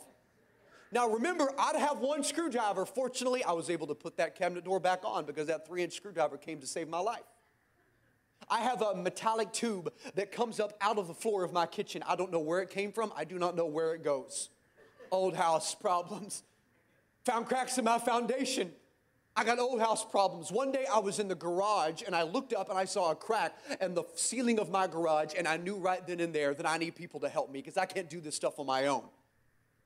Now 0.91 1.07
remember, 1.07 1.49
I'd 1.57 1.77
have 1.77 1.99
one 1.99 2.25
screwdriver. 2.25 2.85
Fortunately, 2.85 3.45
I 3.45 3.53
was 3.53 3.69
able 3.69 3.87
to 3.87 3.95
put 3.95 4.17
that 4.17 4.35
cabinet 4.35 4.65
door 4.65 4.81
back 4.81 5.05
on 5.05 5.23
because 5.25 5.47
that 5.47 5.65
three 5.65 5.83
inch 5.83 5.93
screwdriver 5.93 6.35
came 6.37 6.59
to 6.59 6.67
save 6.67 6.89
my 6.89 6.99
life. 6.99 7.23
I 8.49 8.59
have 8.61 8.81
a 8.81 8.95
metallic 8.95 9.51
tube 9.51 9.91
that 10.15 10.31
comes 10.31 10.59
up 10.59 10.73
out 10.81 10.97
of 10.97 11.07
the 11.07 11.13
floor 11.13 11.43
of 11.43 11.53
my 11.53 11.65
kitchen. 11.65 12.03
I 12.07 12.15
don't 12.15 12.31
know 12.31 12.39
where 12.39 12.61
it 12.61 12.69
came 12.69 12.91
from. 12.91 13.11
I 13.15 13.23
do 13.23 13.39
not 13.39 13.55
know 13.55 13.65
where 13.65 13.93
it 13.93 14.03
goes. 14.03 14.49
Old 15.11 15.35
house 15.35 15.75
problems. 15.75 16.43
Found 17.25 17.47
cracks 17.47 17.77
in 17.77 17.85
my 17.85 17.97
foundation. 17.99 18.71
I 19.37 19.43
got 19.43 19.59
old 19.59 19.81
house 19.81 20.05
problems. 20.05 20.51
One 20.51 20.71
day 20.71 20.85
I 20.91 20.99
was 20.99 21.19
in 21.19 21.27
the 21.27 21.35
garage 21.35 22.03
and 22.05 22.15
I 22.15 22.23
looked 22.23 22.53
up 22.53 22.69
and 22.69 22.77
I 22.77 22.85
saw 22.85 23.11
a 23.11 23.15
crack 23.15 23.57
in 23.81 23.93
the 23.93 24.03
ceiling 24.15 24.59
of 24.59 24.69
my 24.69 24.87
garage, 24.87 25.33
and 25.37 25.45
I 25.45 25.57
knew 25.57 25.75
right 25.75 26.05
then 26.07 26.21
and 26.21 26.33
there 26.33 26.53
that 26.53 26.65
I 26.65 26.77
need 26.77 26.95
people 26.95 27.19
to 27.19 27.27
help 27.27 27.51
me 27.51 27.59
because 27.59 27.75
I 27.75 27.85
can't 27.85 28.09
do 28.09 28.21
this 28.21 28.35
stuff 28.35 28.59
on 28.59 28.65
my 28.65 28.87
own. 28.87 29.03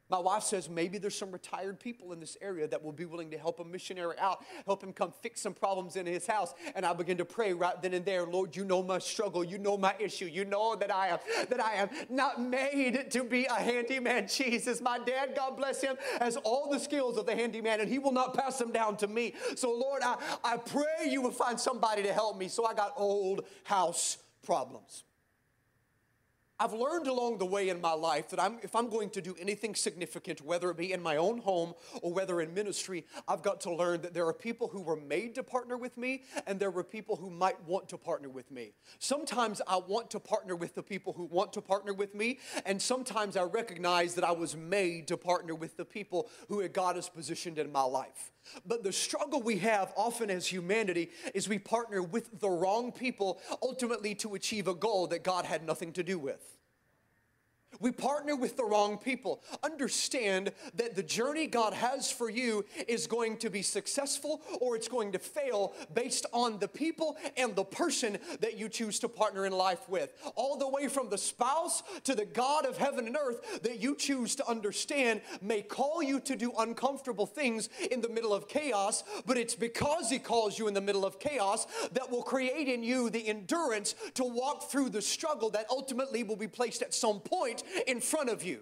My 0.10 0.20
wife 0.20 0.44
says 0.44 0.70
maybe 0.70 0.98
there's 0.98 1.18
some 1.18 1.32
retired 1.32 1.80
people 1.80 2.12
in 2.14 2.20
this 2.20 2.38
area 2.42 2.68
that 2.68 2.84
will 2.84 2.92
be 2.92 3.06
willing 3.06 3.32
to 3.32 3.38
help 3.38 3.60
a 3.60 3.64
missionary 3.64 4.18
out, 4.20 4.44
help 4.66 4.84
him 4.84 4.94
come 4.94 5.12
fix 5.22 5.42
some 5.42 5.54
problems 5.54 5.96
in 5.96 6.06
his 6.06 6.26
house. 6.26 6.54
And 6.76 6.86
I 6.86 6.94
begin 6.94 7.18
to 7.18 7.26
pray 7.26 7.54
right 7.54 7.80
then 7.82 7.94
and 7.94 8.06
there, 8.06 8.26
Lord, 8.26 8.56
you 8.56 8.66
know 8.66 8.82
my 8.82 9.00
struggle, 9.00 9.44
you 9.44 9.58
know 9.58 9.78
my 9.78 9.96
issue, 10.00 10.26
you 10.26 10.46
know 10.46 10.76
that 10.76 10.94
I 10.94 11.10
am 11.10 11.20
that 11.50 11.64
I 11.64 11.74
am 11.76 11.90
not 12.10 12.42
made 12.42 13.12
to 13.12 13.24
be 13.24 13.46
a 13.46 13.54
handyman. 13.54 14.28
Jesus, 14.40 14.82
my 14.82 15.00
dad, 15.00 15.34
God 15.36 15.58
bless 15.58 15.82
him, 15.82 15.98
has 16.20 16.38
all 16.38 16.70
the 16.70 16.80
skills 16.80 17.18
of 17.18 17.26
the 17.26 17.36
handyman, 17.36 17.80
and 17.80 17.90
he 17.90 18.00
will 18.00 18.12
not 18.12 18.34
pass 18.34 18.58
them 18.58 18.72
down 18.72 18.98
to 18.98 19.08
me. 19.08 19.34
So, 19.56 19.72
Lord, 19.72 20.02
I, 20.04 20.16
I 20.44 20.58
pray 20.58 21.10
you 21.10 21.22
will 21.22 21.32
find 21.32 21.60
somebody 21.60 22.04
to 22.04 22.14
help 22.14 22.38
me. 22.38 22.48
So 22.48 22.66
I 22.66 22.74
got 22.74 22.94
old 22.98 23.46
house 23.64 24.18
problems. 24.44 25.04
I've 26.60 26.74
learned 26.74 27.08
along 27.08 27.38
the 27.38 27.46
way 27.46 27.70
in 27.70 27.80
my 27.80 27.94
life 27.94 28.30
that 28.30 28.40
I'm, 28.40 28.58
if 28.62 28.76
I'm 28.76 28.90
going 28.90 29.10
to 29.12 29.22
do 29.22 29.36
anything 29.40 29.76
significant, 29.76 30.42
whether 30.42 30.70
it 30.70 30.78
be 30.78 30.92
in 30.92 31.02
my 31.02 31.16
own 31.16 31.38
home 31.38 31.74
or 32.02 32.12
whether 32.12 32.42
in 32.42 32.54
ministry, 32.54 33.06
I've 33.28 33.42
got 33.42 33.62
to 33.62 33.74
learn 33.74 34.02
that 34.02 34.14
there 34.14 34.28
are 34.28 34.34
people 34.34 34.68
who 34.68 34.82
were 34.82 34.98
made 34.98 35.36
to 35.36 35.44
partner 35.44 35.78
with 35.78 35.98
me 35.98 36.24
and 36.48 36.60
there 36.60 36.72
were 36.72 36.84
people 36.84 37.16
who 37.16 37.30
might 37.30 37.64
want 37.66 37.88
to 37.90 37.98
partner 37.98 38.28
with 38.28 38.52
me. 38.52 38.74
Sometimes 39.00 39.62
I 39.68 39.78
want 39.78 40.10
to 40.12 40.20
partner 40.20 40.56
with 40.56 40.76
the 40.76 40.84
people 40.84 41.14
who 41.14 41.26
want 41.26 41.54
to 41.54 41.62
partner 41.62 41.94
with 41.94 42.14
me, 42.14 42.40
and 42.66 42.82
sometimes 42.82 43.38
I 43.38 43.44
recognize 43.44 44.16
that 44.16 44.24
I 44.24 44.32
was 44.32 44.56
made 44.56 45.08
to 45.08 45.18
partner 45.18 45.56
with 45.56 45.78
the 45.78 45.86
people 45.86 46.30
who 46.50 46.68
God 46.68 46.96
has 46.98 47.08
positioned 47.08 47.58
in 47.58 47.72
my 47.72 47.84
life. 47.84 48.32
But 48.66 48.84
the 48.84 48.92
struggle 48.92 49.42
we 49.42 49.58
have 49.60 49.94
often 49.96 50.30
as 50.30 50.48
humanity 50.48 51.12
is 51.34 51.48
we 51.48 51.60
partner 51.60 52.02
with 52.02 52.40
the 52.40 52.50
wrong 52.50 52.92
people 52.92 53.42
ultimately 53.62 54.16
to 54.16 54.36
achieve 54.36 54.68
a 54.68 54.76
goal 54.76 55.08
that 55.08 55.24
God 55.24 55.46
had 55.46 55.66
nothing 55.66 55.94
to 55.94 56.04
do 56.04 56.18
with. 56.18 56.59
We 57.80 57.92
partner 57.92 58.36
with 58.36 58.58
the 58.58 58.66
wrong 58.66 58.98
people. 58.98 59.42
Understand 59.64 60.52
that 60.76 60.96
the 60.96 61.04
journey 61.04 61.48
God 61.48 61.74
has 61.74 62.12
for 62.12 62.30
you 62.30 62.66
is 62.88 63.08
going 63.08 63.38
to 63.38 63.50
be 63.50 63.62
successful 63.62 64.42
or 64.60 64.76
it's 64.76 64.90
going 64.90 65.14
to 65.14 65.20
fail 65.20 65.74
based 65.94 66.26
on 66.34 66.60
the 66.60 66.68
people 66.68 67.16
and 67.38 67.56
the 67.56 67.64
person 67.64 68.18
that 68.42 68.58
you 68.58 68.68
choose 68.68 69.00
to 69.00 69.08
partner 69.08 69.46
in 69.46 69.54
life 69.54 69.88
with. 69.88 70.12
All 70.36 70.58
the 70.58 70.68
way 70.68 70.90
from 70.90 71.10
the 71.10 71.18
spouse 71.18 71.84
to 72.04 72.16
the 72.16 72.26
God 72.26 72.66
of 72.66 72.78
heaven 72.78 73.08
and 73.08 73.16
earth 73.16 73.62
that 73.64 73.80
you 73.80 73.96
choose 73.96 74.36
to 74.36 74.48
understand 74.48 75.22
may 75.42 75.62
call 75.62 76.04
you 76.04 76.20
to 76.22 76.36
do 76.36 76.52
uncomfortable 76.58 77.26
things 77.26 77.70
in 77.92 78.02
the 78.02 78.10
middle 78.10 78.34
of 78.34 78.50
chaos, 78.50 79.04
but 79.26 79.38
it's 79.38 79.56
because 79.56 80.10
He 80.10 80.20
calls 80.20 80.60
you 80.60 80.68
in 80.68 80.74
the 80.74 80.82
middle 80.82 81.06
of 81.06 81.20
chaos 81.20 81.66
that 81.94 82.12
will 82.12 82.24
create 82.24 82.68
in 82.68 82.84
you 82.84 83.10
the 83.10 83.26
endurance 83.28 83.96
to 84.16 84.26
walk 84.26 84.70
through 84.70 84.90
the 84.90 85.02
struggle 85.02 85.50
that 85.52 85.66
ultimately 85.70 86.24
will 86.24 86.36
be 86.36 86.48
placed 86.48 86.82
at 86.82 86.94
some 86.94 87.22
point 87.22 87.59
in 87.88 88.02
front 88.02 88.30
of 88.30 88.44
you. 88.44 88.62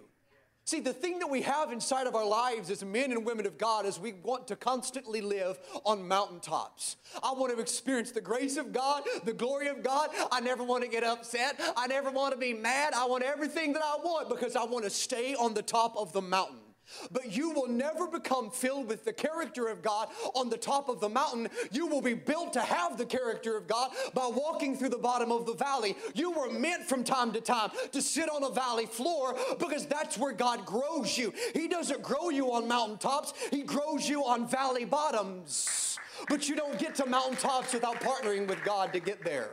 See, 0.68 0.82
the 0.82 0.92
thing 0.92 1.20
that 1.20 1.30
we 1.30 1.44
have 1.44 1.72
inside 1.72 2.08
of 2.08 2.16
our 2.16 2.28
lives 2.28 2.70
as 2.70 2.84
men 2.84 3.14
and 3.14 3.26
women 3.26 3.46
of 3.46 3.58
God 3.58 3.86
is 3.86 3.98
we 3.98 4.12
want 4.12 4.50
to 4.50 4.58
constantly 4.58 5.22
live 5.22 5.58
on 5.86 6.06
mountaintops. 6.06 6.98
I 7.24 7.32
want 7.32 7.56
to 7.56 7.62
experience 7.62 8.12
the 8.12 8.20
grace 8.20 8.58
of 8.58 8.74
God, 8.74 9.04
the 9.24 9.32
glory 9.32 9.70
of 9.70 9.82
God. 9.82 10.10
I 10.30 10.42
never 10.42 10.66
want 10.66 10.84
to 10.84 10.90
get 10.90 11.06
upset. 11.06 11.58
I 11.78 11.88
never 11.88 12.12
want 12.12 12.34
to 12.34 12.38
be 12.38 12.52
mad. 12.52 12.94
I 12.94 13.06
want 13.06 13.24
everything 13.24 13.72
that 13.74 13.82
I 13.82 13.96
want 14.04 14.28
because 14.28 14.58
I 14.58 14.66
want 14.66 14.84
to 14.84 14.90
stay 14.90 15.36
on 15.36 15.54
the 15.54 15.62
top 15.62 15.96
of 15.96 16.12
the 16.12 16.22
mountain. 16.22 16.67
But 17.12 17.32
you 17.32 17.52
will 17.52 17.68
never 17.68 18.08
become 18.08 18.50
filled 18.50 18.88
with 18.88 19.06
the 19.06 19.14
character 19.14 19.68
of 19.68 19.82
God 19.82 20.10
on 20.34 20.50
the 20.50 20.58
top 20.58 20.90
of 20.90 21.00
the 21.00 21.10
mountain. 21.10 21.50
You 21.72 21.88
will 21.88 22.02
be 22.02 22.14
built 22.14 22.54
to 22.54 22.62
have 22.62 22.98
the 22.98 23.06
character 23.06 23.58
of 23.58 23.68
God 23.68 23.92
by 24.14 24.28
walking 24.28 24.76
through 24.76 24.90
the 24.90 24.98
bottom 24.98 25.32
of 25.32 25.46
the 25.46 25.54
valley. 25.54 25.96
You 26.14 26.32
were 26.32 26.52
meant 26.52 26.84
from 26.84 27.04
time 27.04 27.32
to 27.34 27.42
time 27.42 27.72
to 27.92 28.02
sit 28.02 28.30
on 28.30 28.44
a 28.44 28.50
valley 28.50 28.86
floor 28.86 29.38
because 29.60 29.86
that's 29.86 30.18
where 30.18 30.34
God 30.34 30.66
grows 30.66 31.18
you. 31.18 31.34
He 31.54 31.68
doesn't 31.68 32.02
grow 32.02 32.30
you 32.30 32.52
on 32.52 32.68
mountaintops, 32.68 33.34
He 33.52 33.64
grows 33.64 34.08
you 34.08 34.24
on 34.26 34.48
valley 34.48 34.86
bottoms. 34.86 36.00
But 36.30 36.50
you 36.50 36.56
don't 36.56 36.80
get 36.80 36.96
to 36.96 37.06
mountaintops 37.06 37.74
without 37.74 38.02
partnering 38.02 38.48
with 38.48 38.64
God 38.64 38.92
to 38.94 39.00
get 39.00 39.24
there. 39.24 39.52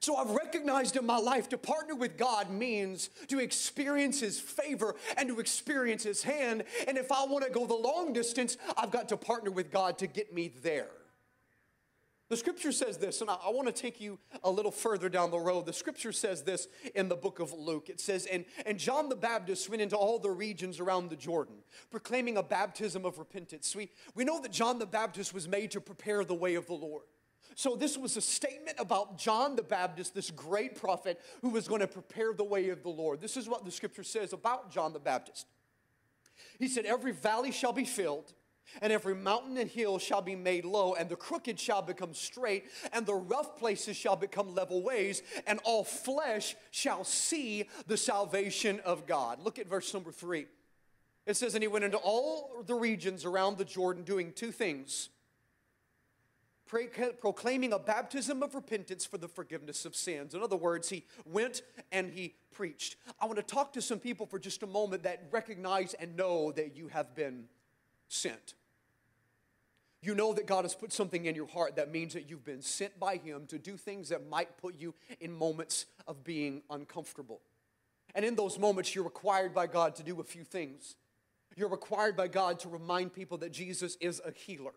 So 0.00 0.16
I've 0.16 0.30
recognized 0.30 0.96
in 0.96 1.04
my 1.04 1.18
life 1.18 1.50
to 1.50 1.58
partner 1.58 1.94
with 1.94 2.16
God 2.16 2.50
means 2.50 3.10
to 3.28 3.38
experience 3.38 4.20
His 4.20 4.40
favor 4.40 4.94
and 5.18 5.28
to 5.28 5.40
experience 5.40 6.02
His 6.02 6.22
hand. 6.22 6.64
And 6.88 6.96
if 6.96 7.12
I 7.12 7.24
want 7.26 7.44
to 7.44 7.50
go 7.50 7.66
the 7.66 7.74
long 7.74 8.14
distance, 8.14 8.56
I've 8.78 8.90
got 8.90 9.10
to 9.10 9.18
partner 9.18 9.50
with 9.50 9.70
God 9.70 9.98
to 9.98 10.06
get 10.06 10.32
me 10.32 10.52
there. 10.62 10.88
The 12.30 12.36
scripture 12.36 12.70
says 12.70 12.96
this, 12.96 13.20
and 13.20 13.28
I, 13.28 13.36
I 13.44 13.50
want 13.50 13.66
to 13.66 13.72
take 13.72 14.00
you 14.00 14.18
a 14.44 14.50
little 14.50 14.70
further 14.70 15.08
down 15.08 15.32
the 15.32 15.38
road. 15.38 15.66
The 15.66 15.72
scripture 15.72 16.12
says 16.12 16.44
this 16.44 16.68
in 16.94 17.08
the 17.08 17.16
book 17.16 17.40
of 17.40 17.52
Luke. 17.52 17.90
It 17.90 18.00
says, 18.00 18.24
and, 18.26 18.44
and 18.64 18.78
John 18.78 19.08
the 19.08 19.16
Baptist 19.16 19.68
went 19.68 19.82
into 19.82 19.96
all 19.96 20.20
the 20.20 20.30
regions 20.30 20.78
around 20.78 21.10
the 21.10 21.16
Jordan, 21.16 21.56
proclaiming 21.90 22.36
a 22.36 22.42
baptism 22.42 23.04
of 23.04 23.18
repentance. 23.18 23.74
We, 23.74 23.90
we 24.14 24.24
know 24.24 24.40
that 24.40 24.52
John 24.52 24.78
the 24.78 24.86
Baptist 24.86 25.34
was 25.34 25.48
made 25.48 25.72
to 25.72 25.80
prepare 25.80 26.24
the 26.24 26.34
way 26.34 26.54
of 26.54 26.66
the 26.66 26.74
Lord. 26.74 27.02
So, 27.54 27.76
this 27.76 27.98
was 27.98 28.16
a 28.16 28.20
statement 28.20 28.78
about 28.78 29.18
John 29.18 29.56
the 29.56 29.62
Baptist, 29.62 30.14
this 30.14 30.30
great 30.30 30.76
prophet 30.76 31.20
who 31.42 31.50
was 31.50 31.68
going 31.68 31.80
to 31.80 31.86
prepare 31.86 32.32
the 32.32 32.44
way 32.44 32.70
of 32.70 32.82
the 32.82 32.88
Lord. 32.88 33.20
This 33.20 33.36
is 33.36 33.48
what 33.48 33.64
the 33.64 33.70
scripture 33.70 34.04
says 34.04 34.32
about 34.32 34.70
John 34.70 34.92
the 34.92 35.00
Baptist. 35.00 35.46
He 36.58 36.68
said, 36.68 36.84
Every 36.84 37.12
valley 37.12 37.50
shall 37.50 37.72
be 37.72 37.84
filled, 37.84 38.32
and 38.80 38.92
every 38.92 39.14
mountain 39.14 39.56
and 39.56 39.68
hill 39.68 39.98
shall 39.98 40.22
be 40.22 40.36
made 40.36 40.64
low, 40.64 40.94
and 40.94 41.08
the 41.08 41.16
crooked 41.16 41.58
shall 41.58 41.82
become 41.82 42.14
straight, 42.14 42.64
and 42.92 43.04
the 43.04 43.14
rough 43.14 43.56
places 43.58 43.96
shall 43.96 44.16
become 44.16 44.54
level 44.54 44.82
ways, 44.82 45.22
and 45.46 45.58
all 45.64 45.84
flesh 45.84 46.56
shall 46.70 47.04
see 47.04 47.68
the 47.86 47.96
salvation 47.96 48.80
of 48.84 49.06
God. 49.06 49.40
Look 49.42 49.58
at 49.58 49.68
verse 49.68 49.92
number 49.92 50.12
three. 50.12 50.46
It 51.26 51.36
says, 51.36 51.54
And 51.54 51.62
he 51.62 51.68
went 51.68 51.84
into 51.84 51.98
all 51.98 52.62
the 52.66 52.74
regions 52.74 53.24
around 53.24 53.58
the 53.58 53.64
Jordan 53.64 54.04
doing 54.04 54.32
two 54.32 54.52
things 54.52 55.08
proclaiming 57.20 57.72
a 57.72 57.78
baptism 57.78 58.42
of 58.42 58.54
repentance 58.54 59.04
for 59.04 59.18
the 59.18 59.28
forgiveness 59.28 59.84
of 59.84 59.96
sins. 59.96 60.34
In 60.34 60.42
other 60.42 60.56
words, 60.56 60.88
he 60.88 61.04
went 61.24 61.62
and 61.90 62.12
he 62.12 62.34
preached. 62.52 62.96
I 63.20 63.26
want 63.26 63.36
to 63.36 63.42
talk 63.42 63.72
to 63.72 63.82
some 63.82 63.98
people 63.98 64.26
for 64.26 64.38
just 64.38 64.62
a 64.62 64.66
moment 64.66 65.02
that 65.02 65.24
recognize 65.30 65.94
and 65.94 66.16
know 66.16 66.52
that 66.52 66.76
you 66.76 66.88
have 66.88 67.14
been 67.14 67.44
sent. 68.08 68.54
You 70.02 70.14
know 70.14 70.32
that 70.32 70.46
God 70.46 70.64
has 70.64 70.74
put 70.74 70.92
something 70.92 71.26
in 71.26 71.34
your 71.34 71.46
heart 71.46 71.76
that 71.76 71.90
means 71.90 72.14
that 72.14 72.30
you've 72.30 72.44
been 72.44 72.62
sent 72.62 72.98
by 72.98 73.16
Him 73.16 73.46
to 73.48 73.58
do 73.58 73.76
things 73.76 74.08
that 74.08 74.28
might 74.28 74.56
put 74.56 74.78
you 74.78 74.94
in 75.20 75.32
moments 75.32 75.86
of 76.06 76.24
being 76.24 76.62
uncomfortable. 76.70 77.40
And 78.14 78.24
in 78.24 78.34
those 78.34 78.58
moments, 78.58 78.94
you're 78.94 79.04
required 79.04 79.54
by 79.54 79.66
God 79.66 79.94
to 79.96 80.02
do 80.02 80.20
a 80.20 80.24
few 80.24 80.42
things. 80.42 80.96
You're 81.56 81.68
required 81.68 82.16
by 82.16 82.28
God 82.28 82.58
to 82.60 82.68
remind 82.68 83.12
people 83.12 83.38
that 83.38 83.52
Jesus 83.52 83.96
is 84.00 84.22
a 84.24 84.32
healer. 84.32 84.72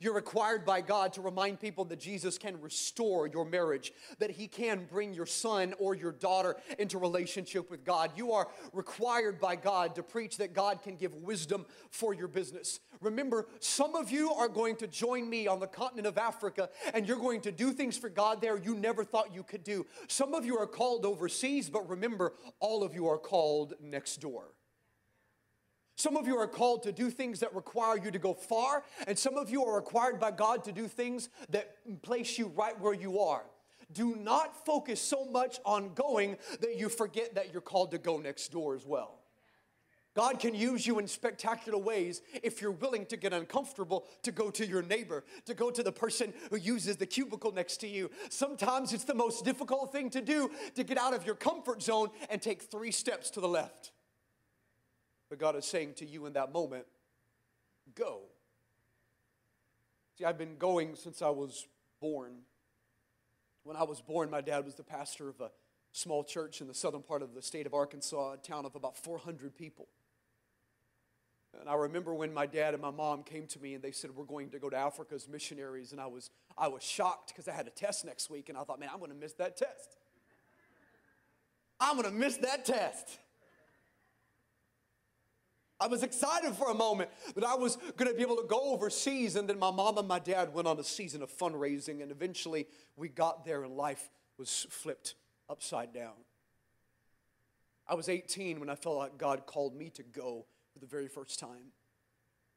You're 0.00 0.14
required 0.14 0.64
by 0.64 0.80
God 0.80 1.12
to 1.14 1.20
remind 1.20 1.60
people 1.60 1.84
that 1.86 1.98
Jesus 1.98 2.38
can 2.38 2.60
restore 2.60 3.26
your 3.26 3.44
marriage, 3.44 3.92
that 4.18 4.30
He 4.30 4.46
can 4.46 4.86
bring 4.90 5.14
your 5.14 5.26
son 5.26 5.74
or 5.78 5.94
your 5.94 6.12
daughter 6.12 6.56
into 6.78 6.98
relationship 6.98 7.70
with 7.70 7.84
God. 7.84 8.12
You 8.16 8.32
are 8.32 8.48
required 8.72 9.40
by 9.40 9.56
God 9.56 9.94
to 9.96 10.02
preach 10.02 10.36
that 10.38 10.54
God 10.54 10.82
can 10.82 10.96
give 10.96 11.14
wisdom 11.14 11.66
for 11.90 12.14
your 12.14 12.28
business. 12.28 12.80
Remember, 13.00 13.46
some 13.60 13.94
of 13.94 14.10
you 14.10 14.32
are 14.32 14.48
going 14.48 14.76
to 14.76 14.86
join 14.86 15.28
me 15.28 15.46
on 15.46 15.60
the 15.60 15.66
continent 15.66 16.06
of 16.06 16.18
Africa 16.18 16.68
and 16.94 17.06
you're 17.06 17.18
going 17.18 17.40
to 17.42 17.52
do 17.52 17.72
things 17.72 17.96
for 17.96 18.08
God 18.08 18.40
there 18.40 18.58
you 18.58 18.74
never 18.74 19.04
thought 19.04 19.34
you 19.34 19.42
could 19.42 19.64
do. 19.64 19.86
Some 20.08 20.34
of 20.34 20.44
you 20.44 20.58
are 20.58 20.66
called 20.66 21.04
overseas, 21.04 21.70
but 21.70 21.88
remember, 21.88 22.34
all 22.60 22.82
of 22.82 22.94
you 22.94 23.08
are 23.08 23.18
called 23.18 23.74
next 23.80 24.20
door. 24.20 24.52
Some 25.98 26.16
of 26.16 26.28
you 26.28 26.36
are 26.38 26.46
called 26.46 26.84
to 26.84 26.92
do 26.92 27.10
things 27.10 27.40
that 27.40 27.52
require 27.56 27.98
you 27.98 28.12
to 28.12 28.20
go 28.20 28.32
far, 28.32 28.84
and 29.08 29.18
some 29.18 29.36
of 29.36 29.50
you 29.50 29.64
are 29.64 29.74
required 29.74 30.20
by 30.20 30.30
God 30.30 30.62
to 30.64 30.72
do 30.72 30.86
things 30.86 31.28
that 31.48 31.74
place 32.02 32.38
you 32.38 32.52
right 32.54 32.80
where 32.80 32.94
you 32.94 33.18
are. 33.18 33.42
Do 33.92 34.14
not 34.14 34.64
focus 34.64 35.00
so 35.00 35.24
much 35.24 35.58
on 35.64 35.94
going 35.94 36.36
that 36.60 36.78
you 36.78 36.88
forget 36.88 37.34
that 37.34 37.52
you're 37.52 37.60
called 37.60 37.90
to 37.90 37.98
go 37.98 38.16
next 38.16 38.52
door 38.52 38.76
as 38.76 38.86
well. 38.86 39.18
God 40.14 40.38
can 40.38 40.54
use 40.54 40.86
you 40.86 41.00
in 41.00 41.08
spectacular 41.08 41.78
ways 41.78 42.22
if 42.44 42.62
you're 42.62 42.70
willing 42.70 43.04
to 43.06 43.16
get 43.16 43.32
uncomfortable 43.32 44.06
to 44.22 44.30
go 44.30 44.50
to 44.50 44.64
your 44.64 44.82
neighbor, 44.82 45.24
to 45.46 45.54
go 45.54 45.68
to 45.68 45.82
the 45.82 45.92
person 45.92 46.32
who 46.50 46.58
uses 46.58 46.96
the 46.96 47.06
cubicle 47.06 47.50
next 47.50 47.78
to 47.78 47.88
you. 47.88 48.08
Sometimes 48.30 48.92
it's 48.92 49.04
the 49.04 49.14
most 49.14 49.44
difficult 49.44 49.90
thing 49.90 50.10
to 50.10 50.20
do 50.20 50.48
to 50.76 50.84
get 50.84 50.96
out 50.96 51.12
of 51.12 51.26
your 51.26 51.34
comfort 51.34 51.82
zone 51.82 52.08
and 52.30 52.40
take 52.40 52.62
three 52.62 52.92
steps 52.92 53.30
to 53.30 53.40
the 53.40 53.48
left. 53.48 53.90
But 55.28 55.38
God 55.38 55.56
is 55.56 55.64
saying 55.64 55.94
to 55.94 56.06
you 56.06 56.26
in 56.26 56.32
that 56.34 56.52
moment, 56.52 56.86
go. 57.94 58.20
See, 60.16 60.24
I've 60.24 60.38
been 60.38 60.56
going 60.56 60.94
since 60.94 61.22
I 61.22 61.30
was 61.30 61.66
born. 62.00 62.32
When 63.64 63.76
I 63.76 63.82
was 63.82 64.00
born, 64.00 64.30
my 64.30 64.40
dad 64.40 64.64
was 64.64 64.74
the 64.74 64.82
pastor 64.82 65.28
of 65.28 65.40
a 65.40 65.50
small 65.92 66.24
church 66.24 66.60
in 66.60 66.66
the 66.66 66.74
southern 66.74 67.02
part 67.02 67.22
of 67.22 67.34
the 67.34 67.42
state 67.42 67.66
of 67.66 67.74
Arkansas, 67.74 68.32
a 68.32 68.36
town 68.36 68.64
of 68.64 68.74
about 68.74 68.96
400 68.96 69.54
people. 69.56 69.88
And 71.58 71.68
I 71.68 71.74
remember 71.74 72.14
when 72.14 72.32
my 72.32 72.46
dad 72.46 72.74
and 72.74 72.82
my 72.82 72.90
mom 72.90 73.22
came 73.22 73.46
to 73.48 73.58
me 73.58 73.74
and 73.74 73.82
they 73.82 73.90
said, 73.90 74.10
We're 74.14 74.24
going 74.24 74.50
to 74.50 74.58
go 74.58 74.70
to 74.70 74.76
Africa 74.76 75.14
as 75.14 75.28
missionaries. 75.28 75.92
And 75.92 76.00
I 76.00 76.06
was, 76.06 76.30
I 76.56 76.68
was 76.68 76.82
shocked 76.82 77.28
because 77.28 77.48
I 77.48 77.52
had 77.52 77.66
a 77.66 77.70
test 77.70 78.04
next 78.04 78.30
week. 78.30 78.48
And 78.48 78.56
I 78.56 78.62
thought, 78.62 78.78
Man, 78.78 78.90
I'm 78.92 78.98
going 78.98 79.10
to 79.10 79.16
miss 79.16 79.32
that 79.34 79.56
test. 79.56 79.96
I'm 81.80 81.96
going 81.96 82.12
to 82.12 82.16
miss 82.16 82.36
that 82.38 82.64
test. 82.64 83.18
I 85.80 85.86
was 85.86 86.02
excited 86.02 86.54
for 86.54 86.70
a 86.70 86.74
moment 86.74 87.10
that 87.36 87.44
I 87.44 87.54
was 87.54 87.76
going 87.96 88.10
to 88.10 88.16
be 88.16 88.22
able 88.22 88.36
to 88.36 88.46
go 88.48 88.72
overseas. 88.72 89.36
And 89.36 89.48
then 89.48 89.58
my 89.58 89.70
mom 89.70 89.96
and 89.98 90.08
my 90.08 90.18
dad 90.18 90.52
went 90.52 90.66
on 90.66 90.78
a 90.78 90.84
season 90.84 91.22
of 91.22 91.30
fundraising. 91.30 92.02
And 92.02 92.10
eventually 92.10 92.66
we 92.96 93.08
got 93.08 93.44
there 93.44 93.62
and 93.62 93.76
life 93.76 94.10
was 94.38 94.66
flipped 94.70 95.14
upside 95.48 95.92
down. 95.92 96.14
I 97.86 97.94
was 97.94 98.08
18 98.08 98.58
when 98.60 98.68
I 98.68 98.74
felt 98.74 98.96
like 98.96 99.18
God 99.18 99.46
called 99.46 99.74
me 99.74 99.88
to 99.90 100.02
go 100.02 100.46
for 100.72 100.80
the 100.80 100.86
very 100.86 101.08
first 101.08 101.38
time. 101.38 101.72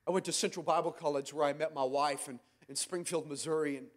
I 0.07 0.11
went 0.11 0.25
to 0.25 0.31
Central 0.31 0.63
Bible 0.63 0.91
College 0.91 1.31
where 1.31 1.45
I 1.45 1.53
met 1.53 1.75
my 1.75 1.83
wife 1.83 2.27
in, 2.27 2.39
in 2.67 2.75
Springfield, 2.75 3.29
Missouri. 3.29 3.77
And 3.77 3.87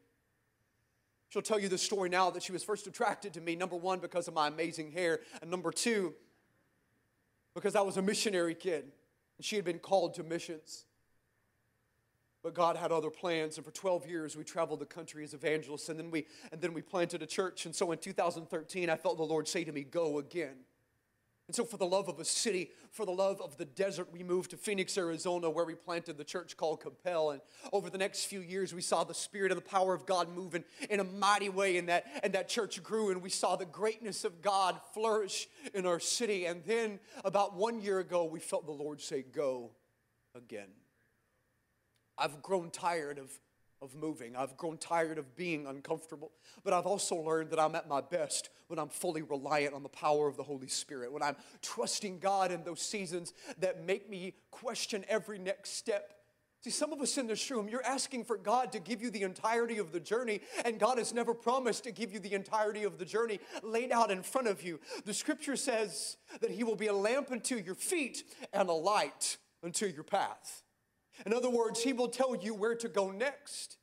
she'll 1.31 1.43
tell 1.43 1.59
you 1.59 1.71
the 1.71 1.79
story 1.79 2.11
now 2.11 2.31
that 2.31 2.43
she 2.43 2.53
was 2.53 2.63
first 2.63 2.87
attracted 2.87 3.33
to 3.35 3.41
me, 3.41 3.57
number 3.57 3.77
one, 3.77 4.01
because 4.01 4.29
of 4.29 4.35
my 4.35 4.49
amazing 4.49 4.93
hair, 4.93 5.21
and 5.41 5.51
number 5.51 5.73
two, 5.73 6.15
because 7.55 7.75
I 7.75 7.81
was 7.81 7.97
a 7.97 8.03
missionary 8.03 8.55
kid. 8.55 8.93
And 9.39 9.45
she 9.45 9.57
had 9.57 9.65
been 9.65 9.79
called 9.79 10.15
to 10.15 10.23
missions. 10.23 10.85
But 12.43 12.55
God 12.55 12.77
had 12.77 12.93
other 12.93 13.09
plans, 13.09 13.57
and 13.57 13.65
for 13.65 13.73
12 13.73 14.07
years 14.07 14.37
we 14.37 14.45
traveled 14.45 14.81
the 14.81 14.87
country 14.87 15.25
as 15.25 15.33
evangelists, 15.33 15.89
and 15.89 15.99
then 15.99 16.11
we 16.11 16.27
and 16.53 16.61
then 16.61 16.75
we 16.75 16.83
planted 16.83 17.23
a 17.23 17.27
church. 17.27 17.65
And 17.65 17.75
so 17.75 17.91
in 17.91 17.99
2013, 17.99 18.91
I 18.91 18.97
felt 18.97 19.17
the 19.17 19.23
Lord 19.23 19.49
say 19.49 19.65
to 19.65 19.73
me, 19.73 19.83
Go 19.83 20.19
again. 20.19 20.57
And 21.47 21.55
so, 21.55 21.65
for 21.65 21.77
the 21.77 21.85
love 21.85 22.09
of 22.09 22.19
a 22.21 22.25
city, 22.25 22.71
for 22.91 23.05
the 23.05 23.13
love 23.13 23.43
of 23.43 23.59
the 23.59 23.67
desert, 23.67 24.11
we 24.11 24.23
moved 24.23 24.53
to 24.53 24.57
Phoenix, 24.57 24.97
Arizona, 24.97 25.51
where 25.51 25.67
we 25.67 25.75
planted 25.75 26.17
the 26.17 26.25
church 26.25 26.57
called 26.57 26.81
Compel. 26.81 27.33
And 27.33 27.43
over 27.71 27.91
the 27.91 27.99
next 27.99 28.25
few 28.25 28.41
years, 28.41 28.73
we 28.73 28.81
saw 28.81 29.05
the 29.05 29.13
Spirit 29.13 29.53
and 29.53 29.61
the 29.61 29.65
power 29.65 29.93
of 29.93 30.07
God 30.07 30.35
moving 30.35 30.65
in 30.89 31.01
a 31.01 31.05
mighty 31.05 31.51
way, 31.51 31.77
and 31.77 31.91
that, 31.91 32.07
and 32.23 32.33
that 32.33 32.49
church 32.49 32.83
grew, 32.83 33.11
and 33.11 33.21
we 33.21 33.29
saw 33.29 33.57
the 33.57 33.67
greatness 33.67 34.25
of 34.25 34.41
God 34.41 34.81
flourish 34.95 35.47
in 35.75 35.85
our 35.85 36.01
city. 36.01 36.47
And 36.47 36.65
then, 36.65 36.99
about 37.27 37.55
one 37.55 37.79
year 37.83 37.99
ago, 37.99 38.25
we 38.25 38.41
felt 38.41 38.65
the 38.65 38.73
Lord 38.73 39.03
say, 39.03 39.23
Go 39.23 39.73
again. 40.35 40.69
I've 42.17 42.41
grown 42.41 42.71
tired 42.71 43.19
of 43.19 43.31
of 43.85 43.95
moving. 43.95 44.35
I've 44.35 44.57
grown 44.57 44.79
tired 44.79 45.19
of 45.19 45.37
being 45.37 45.67
uncomfortable. 45.67 46.33
But 46.65 46.73
I've 46.73 46.87
also 46.87 47.15
learned 47.15 47.51
that 47.51 47.61
I'm 47.61 47.75
at 47.75 47.89
my 47.89 48.01
best 48.01 48.49
when 48.67 48.79
I'm 48.79 48.89
fully 48.89 49.23
reliant 49.23 49.75
on 49.75 49.83
the 49.83 49.89
power 49.89 50.27
of 50.27 50.37
the 50.37 50.43
Holy 50.43 50.69
Spirit, 50.69 51.13
when 51.13 51.23
I'm 51.23 51.37
trusting 51.63 52.19
God 52.19 52.51
in 52.51 52.65
those 52.65 52.81
seasons 52.81 53.33
that 53.59 53.85
make 53.85 54.09
me 54.09 54.35
question 54.51 55.05
every 55.09 55.39
next 55.39 55.77
step. 55.77 56.15
See, 56.65 56.71
some 56.71 56.95
of 56.95 57.03
us 57.03 57.19
in 57.19 57.27
this 57.27 57.51
room, 57.51 57.69
you're 57.69 57.85
asking 57.85 58.25
for 58.25 58.39
God 58.39 58.73
to 58.73 58.81
give 58.81 59.03
you 59.03 59.11
the 59.11 59.23
entirety 59.23 59.77
of 59.77 59.93
the 59.93 60.01
journey, 60.01 60.41
and 60.65 60.81
God 60.81 60.97
has 60.97 61.13
never 61.13 61.35
promised 61.35 61.85
to 61.85 61.93
give 61.93 62.11
you 62.11 62.19
the 62.19 62.33
entirety 62.33 62.85
of 62.85 62.97
the 62.97 63.05
journey 63.05 63.39
laid 63.63 63.93
out 63.93 64.11
in 64.11 64.23
front 64.23 64.49
of 64.49 64.63
you. 64.63 64.81
The 65.05 65.13
scripture 65.13 65.57
says 65.57 66.17
that 66.41 66.51
He 66.51 66.65
will 66.65 66.75
be 66.75 66.87
a 66.87 66.95
lamp 66.95 67.31
unto 67.31 67.57
your 67.57 67.75
feet 67.75 68.25
and 68.51 68.71
a 68.71 68.73
light 68.73 69.37
unto 69.63 69.85
your 69.85 70.05
path. 70.05 70.63
In 71.25 71.33
other 71.33 71.51
words, 71.51 71.83
He 71.83 71.93
will 71.93 72.09
tell 72.09 72.35
you 72.37 72.55
where 72.55 72.75
to 72.77 72.89
go 72.89 73.11
next. 73.11 73.77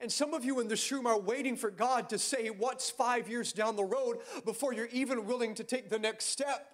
And 0.00 0.12
some 0.12 0.32
of 0.32 0.44
you 0.44 0.60
in 0.60 0.68
this 0.68 0.90
room 0.92 1.06
are 1.06 1.18
waiting 1.18 1.56
for 1.56 1.70
God 1.70 2.08
to 2.10 2.18
say 2.18 2.48
what's 2.48 2.88
five 2.88 3.28
years 3.28 3.52
down 3.52 3.74
the 3.74 3.84
road 3.84 4.18
before 4.44 4.72
you're 4.72 4.88
even 4.92 5.26
willing 5.26 5.54
to 5.54 5.64
take 5.64 5.90
the 5.90 5.98
next 5.98 6.26
step. 6.26 6.68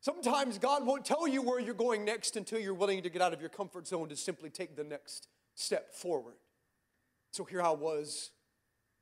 Sometimes 0.00 0.58
God 0.58 0.84
won't 0.86 1.04
tell 1.04 1.26
you 1.26 1.42
where 1.42 1.58
you're 1.58 1.74
going 1.74 2.04
next 2.04 2.36
until 2.36 2.60
you're 2.60 2.74
willing 2.74 3.02
to 3.02 3.10
get 3.10 3.22
out 3.22 3.32
of 3.32 3.40
your 3.40 3.48
comfort 3.48 3.88
zone 3.88 4.08
to 4.10 4.16
simply 4.16 4.50
take 4.50 4.76
the 4.76 4.84
next 4.84 5.28
step 5.54 5.94
forward. 5.94 6.36
So 7.32 7.44
here 7.44 7.62
I 7.62 7.70
was 7.70 8.30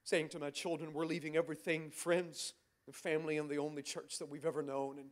saying 0.04 0.28
to 0.30 0.38
my 0.38 0.50
children, 0.50 0.92
We're 0.92 1.06
leaving 1.06 1.36
everything, 1.36 1.90
friends, 1.90 2.54
the 2.86 2.92
family, 2.92 3.36
and 3.36 3.50
the 3.50 3.58
only 3.58 3.82
church 3.82 4.18
that 4.18 4.30
we've 4.30 4.46
ever 4.46 4.62
known, 4.62 4.98
and 4.98 5.08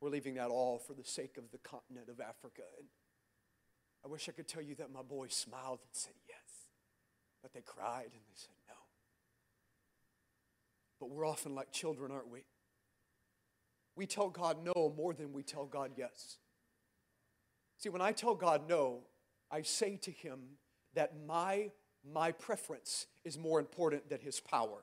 we're 0.00 0.10
leaving 0.10 0.34
that 0.34 0.50
all 0.50 0.78
for 0.78 0.92
the 0.92 1.04
sake 1.04 1.36
of 1.38 1.50
the 1.50 1.58
continent 1.58 2.08
of 2.08 2.20
Africa. 2.20 2.62
And 2.78 2.88
I 4.04 4.08
wish 4.08 4.28
I 4.28 4.32
could 4.32 4.46
tell 4.46 4.62
you 4.62 4.74
that 4.76 4.92
my 4.92 5.02
boys 5.02 5.32
smiled 5.32 5.78
and 5.80 5.88
said 5.92 6.12
yes, 6.28 6.68
but 7.42 7.52
they 7.54 7.62
cried 7.62 8.10
and 8.12 8.12
they 8.12 8.34
said 8.34 8.54
no. 8.68 8.74
But 11.00 11.10
we're 11.10 11.26
often 11.26 11.54
like 11.54 11.72
children, 11.72 12.12
aren't 12.12 12.30
we? 12.30 12.44
We 13.96 14.06
tell 14.06 14.28
God 14.28 14.58
no 14.64 14.92
more 14.96 15.14
than 15.14 15.32
we 15.32 15.42
tell 15.42 15.66
God 15.66 15.92
yes. 15.96 16.38
See, 17.78 17.88
when 17.88 18.02
I 18.02 18.12
tell 18.12 18.34
God 18.34 18.68
no, 18.68 19.00
I 19.50 19.62
say 19.62 19.96
to 20.02 20.10
him 20.10 20.40
that 20.94 21.12
my, 21.26 21.70
my 22.12 22.32
preference 22.32 23.06
is 23.24 23.38
more 23.38 23.58
important 23.58 24.08
than 24.08 24.20
his 24.20 24.40
power. 24.40 24.82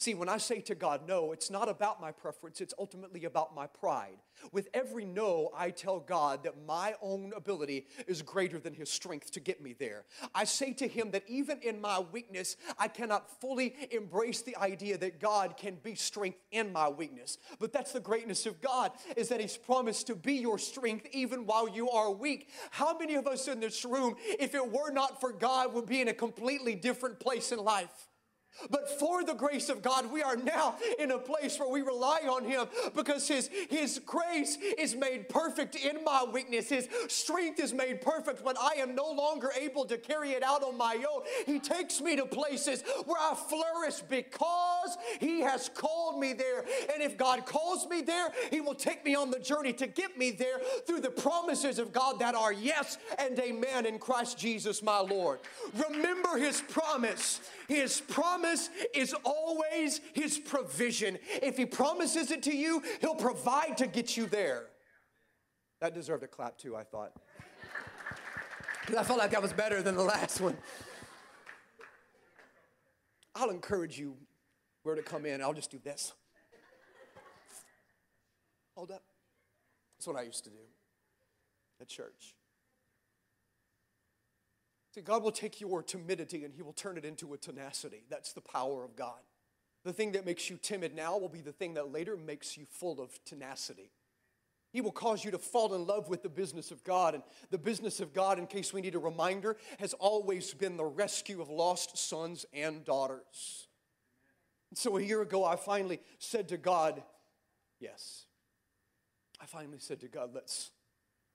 See, 0.00 0.14
when 0.14 0.30
I 0.30 0.38
say 0.38 0.62
to 0.62 0.74
God 0.74 1.06
no, 1.06 1.32
it's 1.32 1.50
not 1.50 1.68
about 1.68 2.00
my 2.00 2.10
preference, 2.10 2.62
it's 2.62 2.72
ultimately 2.78 3.26
about 3.26 3.54
my 3.54 3.66
pride. 3.66 4.16
With 4.50 4.70
every 4.72 5.04
no, 5.04 5.50
I 5.54 5.68
tell 5.68 6.00
God 6.00 6.42
that 6.44 6.54
my 6.66 6.94
own 7.02 7.34
ability 7.36 7.86
is 8.06 8.22
greater 8.22 8.58
than 8.58 8.72
His 8.72 8.88
strength 8.88 9.30
to 9.32 9.40
get 9.40 9.62
me 9.62 9.74
there. 9.78 10.06
I 10.34 10.44
say 10.44 10.72
to 10.72 10.88
Him 10.88 11.10
that 11.10 11.24
even 11.28 11.60
in 11.60 11.82
my 11.82 12.00
weakness, 12.00 12.56
I 12.78 12.88
cannot 12.88 13.42
fully 13.42 13.74
embrace 13.90 14.40
the 14.40 14.56
idea 14.56 14.96
that 14.96 15.20
God 15.20 15.58
can 15.58 15.76
be 15.82 15.94
strength 15.94 16.38
in 16.50 16.72
my 16.72 16.88
weakness. 16.88 17.36
But 17.58 17.70
that's 17.70 17.92
the 17.92 18.00
greatness 18.00 18.46
of 18.46 18.62
God, 18.62 18.92
is 19.18 19.28
that 19.28 19.42
He's 19.42 19.58
promised 19.58 20.06
to 20.06 20.14
be 20.14 20.36
your 20.36 20.58
strength 20.58 21.08
even 21.12 21.44
while 21.44 21.68
you 21.68 21.90
are 21.90 22.10
weak. 22.10 22.48
How 22.70 22.96
many 22.96 23.16
of 23.16 23.26
us 23.26 23.48
in 23.48 23.60
this 23.60 23.84
room, 23.84 24.16
if 24.38 24.54
it 24.54 24.72
were 24.72 24.90
not 24.90 25.20
for 25.20 25.30
God, 25.30 25.74
would 25.74 25.84
be 25.84 26.00
in 26.00 26.08
a 26.08 26.14
completely 26.14 26.74
different 26.74 27.20
place 27.20 27.52
in 27.52 27.58
life? 27.58 28.08
But 28.68 28.98
for 28.98 29.24
the 29.24 29.34
grace 29.34 29.68
of 29.68 29.82
God, 29.82 30.10
we 30.12 30.22
are 30.22 30.36
now 30.36 30.76
in 30.98 31.10
a 31.12 31.18
place 31.18 31.58
where 31.58 31.68
we 31.68 31.80
rely 31.80 32.20
on 32.28 32.44
Him 32.44 32.66
because 32.94 33.26
His, 33.26 33.48
His 33.68 34.00
grace 34.04 34.58
is 34.78 34.94
made 34.94 35.28
perfect 35.28 35.76
in 35.76 36.04
my 36.04 36.24
weakness. 36.30 36.68
His 36.68 36.88
strength 37.08 37.58
is 37.60 37.72
made 37.72 38.00
perfect 38.02 38.44
when 38.44 38.56
I 38.58 38.74
am 38.78 38.94
no 38.94 39.10
longer 39.10 39.50
able 39.58 39.84
to 39.86 39.96
carry 39.96 40.32
it 40.32 40.42
out 40.42 40.62
on 40.62 40.76
my 40.76 40.96
own. 40.96 41.22
He 41.46 41.58
takes 41.58 42.00
me 42.00 42.16
to 42.16 42.26
places 42.26 42.82
where 43.06 43.20
I 43.20 43.34
flourish 43.34 44.00
because 44.08 44.96
He 45.20 45.40
has 45.40 45.68
called 45.68 46.20
me 46.20 46.32
there. 46.32 46.64
And 46.92 47.02
if 47.02 47.16
God 47.16 47.46
calls 47.46 47.88
me 47.88 48.02
there, 48.02 48.30
He 48.50 48.60
will 48.60 48.74
take 48.74 49.04
me 49.04 49.14
on 49.14 49.30
the 49.30 49.38
journey 49.38 49.72
to 49.74 49.86
get 49.86 50.18
me 50.18 50.30
there 50.30 50.58
through 50.86 51.00
the 51.00 51.10
promises 51.10 51.78
of 51.78 51.92
God 51.92 52.18
that 52.18 52.34
are 52.34 52.52
yes 52.52 52.98
and 53.18 53.38
amen 53.38 53.86
in 53.86 53.98
Christ 53.98 54.38
Jesus, 54.38 54.82
my 54.82 55.00
Lord. 55.00 55.40
Remember 55.88 56.36
His 56.36 56.60
promise. 56.60 57.40
His 57.70 58.00
promise 58.00 58.68
is 58.92 59.14
always 59.24 60.00
His 60.12 60.40
provision. 60.40 61.16
If 61.40 61.56
He 61.56 61.66
promises 61.66 62.32
it 62.32 62.42
to 62.42 62.54
you, 62.54 62.82
He'll 63.00 63.14
provide 63.14 63.76
to 63.78 63.86
get 63.86 64.16
you 64.16 64.26
there. 64.26 64.64
That 65.80 65.94
deserved 65.94 66.24
a 66.24 66.26
clap 66.26 66.58
too, 66.58 66.74
I 66.74 66.82
thought. 66.82 67.12
Because 68.80 68.96
I 68.98 69.04
felt 69.04 69.20
like 69.20 69.30
that 69.30 69.40
was 69.40 69.52
better 69.52 69.82
than 69.82 69.94
the 69.94 70.02
last 70.02 70.40
one. 70.40 70.56
I'll 73.36 73.50
encourage 73.50 73.96
you 73.96 74.16
where 74.82 74.96
to 74.96 75.02
come 75.02 75.24
in. 75.24 75.40
I'll 75.40 75.54
just 75.54 75.70
do 75.70 75.78
this. 75.78 76.12
Hold 78.74 78.90
up. 78.90 79.04
That's 79.96 80.08
what 80.08 80.16
I 80.16 80.22
used 80.22 80.42
to 80.42 80.50
do 80.50 80.56
at 81.80 81.86
church. 81.86 82.34
See, 84.94 85.00
God 85.00 85.22
will 85.22 85.32
take 85.32 85.60
your 85.60 85.82
timidity 85.82 86.44
and 86.44 86.52
He 86.52 86.62
will 86.62 86.72
turn 86.72 86.98
it 86.98 87.04
into 87.04 87.32
a 87.32 87.38
tenacity. 87.38 88.04
That's 88.10 88.32
the 88.32 88.40
power 88.40 88.84
of 88.84 88.96
God. 88.96 89.20
The 89.84 89.92
thing 89.92 90.12
that 90.12 90.26
makes 90.26 90.50
you 90.50 90.58
timid 90.60 90.94
now 90.94 91.16
will 91.16 91.28
be 91.28 91.40
the 91.40 91.52
thing 91.52 91.74
that 91.74 91.92
later 91.92 92.16
makes 92.16 92.56
you 92.56 92.66
full 92.68 93.00
of 93.00 93.18
tenacity. 93.24 93.90
He 94.72 94.80
will 94.80 94.92
cause 94.92 95.24
you 95.24 95.30
to 95.32 95.38
fall 95.38 95.74
in 95.74 95.86
love 95.86 96.08
with 96.08 96.22
the 96.22 96.28
business 96.28 96.70
of 96.70 96.84
God. 96.84 97.14
And 97.14 97.24
the 97.50 97.58
business 97.58 97.98
of 98.00 98.12
God, 98.12 98.38
in 98.38 98.46
case 98.46 98.72
we 98.72 98.80
need 98.80 98.94
a 98.94 99.00
reminder, 99.00 99.56
has 99.78 99.94
always 99.94 100.54
been 100.54 100.76
the 100.76 100.84
rescue 100.84 101.40
of 101.40 101.48
lost 101.48 101.96
sons 101.98 102.46
and 102.52 102.84
daughters. 102.84 103.68
And 104.70 104.78
so 104.78 104.96
a 104.96 105.02
year 105.02 105.22
ago, 105.22 105.44
I 105.44 105.56
finally 105.56 106.00
said 106.18 106.48
to 106.48 106.56
God, 106.56 107.02
Yes. 107.80 108.26
I 109.40 109.46
finally 109.46 109.78
said 109.78 110.00
to 110.00 110.08
God, 110.08 110.30
Let's, 110.34 110.70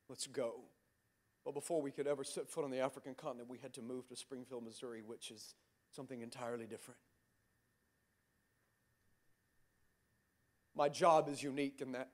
let's 0.07 0.27
go. 0.27 0.61
Well, 1.45 1.53
before 1.53 1.79
we 1.79 1.91
could 1.91 2.07
ever 2.07 2.23
set 2.23 2.49
foot 2.49 2.63
on 2.63 2.71
the 2.71 2.79
African 2.79 3.13
continent, 3.13 3.49
we 3.49 3.59
had 3.59 3.71
to 3.73 3.81
move 3.83 4.07
to 4.09 4.15
Springfield, 4.15 4.63
Missouri, 4.65 5.03
which 5.05 5.29
is 5.29 5.53
something 5.91 6.21
entirely 6.21 6.65
different. 6.65 6.99
My 10.75 10.89
job 10.89 11.29
is 11.29 11.43
unique 11.43 11.81
in 11.81 11.91
that 11.91 12.09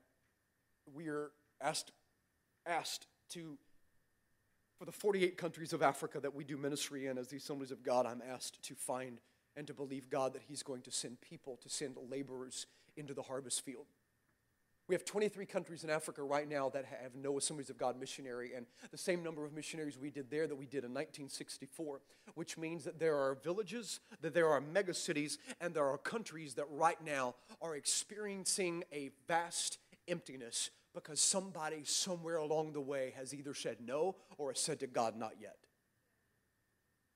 we 0.93 1.07
are 1.07 1.31
asked, 1.61 1.91
asked 2.65 3.07
to, 3.29 3.57
for 4.77 4.83
the 4.83 4.91
48 4.91 5.37
countries 5.37 5.71
of 5.71 5.81
Africa 5.81 6.19
that 6.19 6.35
we 6.35 6.43
do 6.43 6.57
ministry 6.57 7.07
in 7.07 7.17
as 7.17 7.29
the 7.29 7.37
Assemblies 7.37 7.71
of 7.71 7.83
God, 7.83 8.05
I'm 8.05 8.21
asked 8.21 8.61
to 8.63 8.75
find 8.75 9.19
and 9.55 9.65
to 9.67 9.73
believe 9.73 10.09
God 10.09 10.33
that 10.33 10.43
He's 10.47 10.61
going 10.61 10.81
to 10.81 10.91
send 10.91 11.21
people, 11.21 11.57
to 11.63 11.69
send 11.69 11.95
laborers 12.09 12.67
into 12.97 13.13
the 13.13 13.23
harvest 13.23 13.63
field. 13.63 13.85
We 14.91 14.95
have 14.95 15.05
23 15.05 15.45
countries 15.45 15.85
in 15.85 15.89
Africa 15.89 16.21
right 16.21 16.49
now 16.49 16.67
that 16.71 16.83
have 16.83 17.15
no 17.15 17.37
Assemblies 17.37 17.69
of 17.69 17.77
God 17.77 17.97
missionary, 17.97 18.51
and 18.53 18.65
the 18.91 18.97
same 18.97 19.23
number 19.23 19.45
of 19.45 19.53
missionaries 19.53 19.97
we 19.97 20.09
did 20.09 20.29
there 20.29 20.47
that 20.47 20.55
we 20.57 20.65
did 20.65 20.83
in 20.83 20.91
1964, 20.93 22.01
which 22.35 22.57
means 22.57 22.83
that 22.83 22.99
there 22.99 23.15
are 23.15 23.35
villages, 23.35 24.01
that 24.19 24.33
there 24.33 24.49
are 24.49 24.59
megacities, 24.59 25.37
and 25.61 25.73
there 25.73 25.85
are 25.85 25.97
countries 25.97 26.55
that 26.55 26.65
right 26.69 27.01
now 27.05 27.35
are 27.61 27.77
experiencing 27.77 28.83
a 28.91 29.11
vast 29.29 29.77
emptiness 30.09 30.71
because 30.93 31.21
somebody 31.21 31.85
somewhere 31.85 32.35
along 32.35 32.73
the 32.73 32.81
way 32.81 33.13
has 33.15 33.33
either 33.33 33.53
said 33.53 33.77
no 33.79 34.17
or 34.37 34.49
has 34.49 34.59
said 34.59 34.81
to 34.81 34.87
God, 34.87 35.15
not 35.15 35.35
yet. 35.39 35.55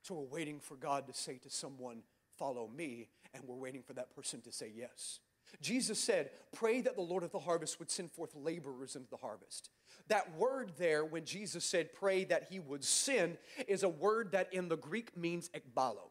So 0.02 0.16
we're 0.16 0.38
waiting 0.38 0.62
for 0.62 0.78
God 0.78 1.08
to 1.08 1.14
say 1.14 1.40
to 1.40 1.50
someone, 1.50 2.04
follow 2.38 2.70
me, 2.70 3.10
and 3.34 3.44
we're 3.44 3.58
waiting 3.58 3.84
for 3.84 3.92
that 3.96 4.16
person 4.16 4.40
to 4.44 4.52
say 4.54 4.72
yes. 4.74 5.20
Jesus 5.62 6.00
said, 6.00 6.30
Pray 6.54 6.82
that 6.82 6.96
the 6.96 7.02
Lord 7.02 7.24
of 7.24 7.32
the 7.32 7.40
harvest 7.40 7.80
would 7.80 7.92
send 7.92 8.12
forth 8.12 8.34
laborers 8.36 8.96
into 8.96 9.10
the 9.10 9.18
harvest. 9.18 9.70
That 10.08 10.36
word 10.38 10.72
there, 10.78 11.04
when 11.04 11.26
Jesus 11.26 11.66
said, 11.66 11.94
Pray 11.94 12.24
that 12.26 12.48
he 12.50 12.60
would 12.60 12.84
send, 12.84 13.38
is 13.68 13.84
a 13.84 13.90
word 13.90 14.32
that 14.32 14.54
in 14.54 14.70
the 14.70 14.78
Greek 14.78 15.16
means 15.18 15.50
ekbalo. 15.50 16.10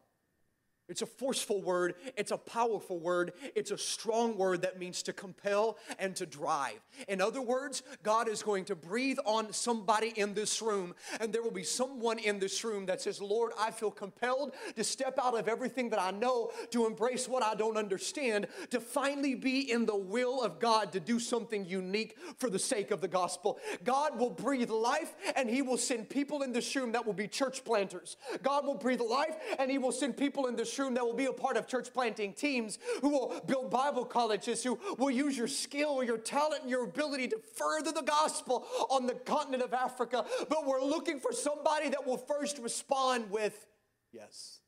It's 0.87 1.01
a 1.01 1.07
forceful 1.07 1.61
word. 1.61 1.95
It's 2.15 2.31
a 2.31 2.37
powerful 2.37 2.99
word. 2.99 3.33
It's 3.55 3.71
a 3.71 3.77
strong 3.77 4.37
word 4.37 4.61
that 4.61 4.79
means 4.79 5.01
to 5.03 5.13
compel 5.13 5.77
and 5.97 6.15
to 6.17 6.25
drive. 6.25 6.79
In 7.07 7.21
other 7.21 7.41
words, 7.41 7.81
God 8.03 8.27
is 8.27 8.43
going 8.43 8.65
to 8.65 8.75
breathe 8.75 9.17
on 9.25 9.51
somebody 9.51 10.13
in 10.15 10.33
this 10.33 10.61
room, 10.61 10.93
and 11.19 11.33
there 11.33 11.41
will 11.41 11.51
be 11.51 11.63
someone 11.63 12.19
in 12.19 12.39
this 12.39 12.63
room 12.63 12.85
that 12.85 13.01
says, 13.01 13.19
Lord, 13.21 13.51
I 13.59 13.71
feel 13.71 13.91
compelled 13.91 14.53
to 14.75 14.83
step 14.83 15.17
out 15.21 15.37
of 15.37 15.47
everything 15.47 15.89
that 15.89 16.01
I 16.01 16.11
know, 16.11 16.51
to 16.71 16.85
embrace 16.85 17.27
what 17.27 17.41
I 17.43 17.55
don't 17.55 17.77
understand, 17.77 18.47
to 18.69 18.79
finally 18.79 19.35
be 19.35 19.71
in 19.71 19.85
the 19.85 19.95
will 19.95 20.41
of 20.41 20.59
God 20.59 20.91
to 20.93 20.99
do 20.99 21.19
something 21.19 21.65
unique 21.65 22.17
for 22.37 22.49
the 22.49 22.59
sake 22.59 22.91
of 22.91 23.01
the 23.01 23.07
gospel. 23.07 23.59
God 23.83 24.19
will 24.19 24.29
breathe 24.29 24.69
life, 24.69 25.15
and 25.35 25.49
He 25.49 25.61
will 25.61 25.77
send 25.77 26.09
people 26.09 26.43
in 26.43 26.51
this 26.51 26.75
room 26.75 26.91
that 26.91 27.05
will 27.05 27.13
be 27.13 27.27
church 27.27 27.63
planters. 27.63 28.17
God 28.43 28.65
will 28.65 28.75
breathe 28.75 29.01
life, 29.01 29.35
and 29.57 29.71
He 29.71 29.77
will 29.77 29.91
send 29.91 30.15
people 30.15 30.45
in 30.45 30.55
this 30.55 30.74
room 30.79 30.93
that 30.95 31.05
will 31.05 31.13
be 31.13 31.25
a 31.25 31.33
part 31.33 31.57
of 31.57 31.67
church 31.67 31.93
planting 31.93 32.33
teams, 32.33 32.79
who 33.01 33.09
will 33.09 33.41
build 33.45 33.69
Bible 33.71 34.05
colleges, 34.05 34.63
who 34.63 34.79
will 34.97 35.11
use 35.11 35.37
your 35.37 35.47
skill, 35.47 36.03
your 36.03 36.17
talent, 36.17 36.61
and 36.61 36.69
your 36.69 36.83
ability 36.83 37.27
to 37.29 37.37
further 37.55 37.91
the 37.91 38.01
gospel 38.01 38.65
on 38.89 39.05
the 39.07 39.13
continent 39.13 39.63
of 39.63 39.73
Africa. 39.73 40.25
But 40.49 40.65
we're 40.65 40.83
looking 40.83 41.19
for 41.19 41.31
somebody 41.31 41.89
that 41.89 42.05
will 42.05 42.17
first 42.17 42.57
respond 42.59 43.29
with 43.31 43.67
yes. 44.11 44.59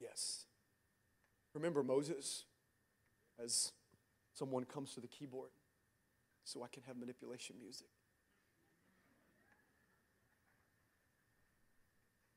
Yes. 0.00 0.46
Remember 1.54 1.82
Moses 1.82 2.44
as 3.42 3.72
someone 4.34 4.64
comes 4.64 4.94
to 4.94 5.00
the 5.00 5.08
keyboard 5.08 5.50
so 6.44 6.62
I 6.62 6.68
can 6.68 6.82
have 6.86 6.96
manipulation 6.96 7.56
music. 7.60 7.88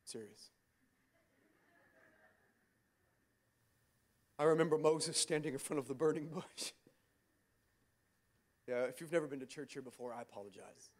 Serious. 0.06 0.50
I 4.40 4.44
remember 4.44 4.78
Moses 4.78 5.18
standing 5.18 5.52
in 5.52 5.60
front 5.60 5.80
of 5.80 5.90
the 5.90 5.94
burning 5.94 6.30
bush. 6.34 6.72
Yeah, 8.70 8.84
if 8.84 9.02
you've 9.02 9.12
never 9.12 9.28
been 9.28 9.42
to 9.42 9.46
church 9.46 9.74
here 9.74 9.82
before, 9.82 10.14
I 10.14 10.22
apologize. 10.22 10.92